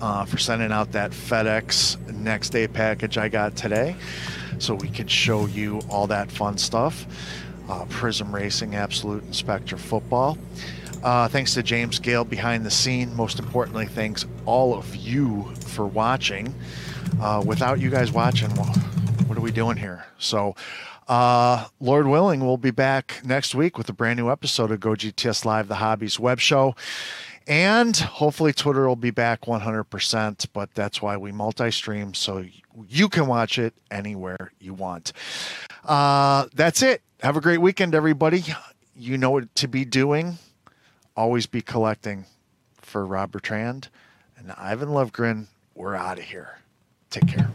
[0.00, 3.96] uh, for sending out that FedEx next day package I got today
[4.58, 7.06] so we could show you all that fun stuff.
[7.68, 10.38] Uh, Prizm Racing, Absolute Inspector Football.
[11.02, 13.14] Uh, thanks to James Gale behind the scene.
[13.14, 16.54] Most importantly, thanks all of you for watching.
[17.20, 18.72] Uh, without you guys watching, well,
[19.26, 20.04] what are we doing here?
[20.18, 20.56] So,
[21.06, 24.90] uh, Lord willing, we'll be back next week with a brand new episode of Go
[24.90, 26.74] GTS Live, the Hobbies web show.
[27.46, 32.44] And hopefully, Twitter will be back 100%, but that's why we multi stream so
[32.88, 35.12] you can watch it anywhere you want.
[35.84, 37.00] Uh, that's it.
[37.22, 38.44] Have a great weekend, everybody.
[38.94, 40.38] You know what to be doing.
[41.18, 42.26] Always be collecting.
[42.76, 43.88] For Rob Bertrand
[44.36, 46.58] and Ivan Lovegren, we're out of here.
[47.10, 47.50] Take care.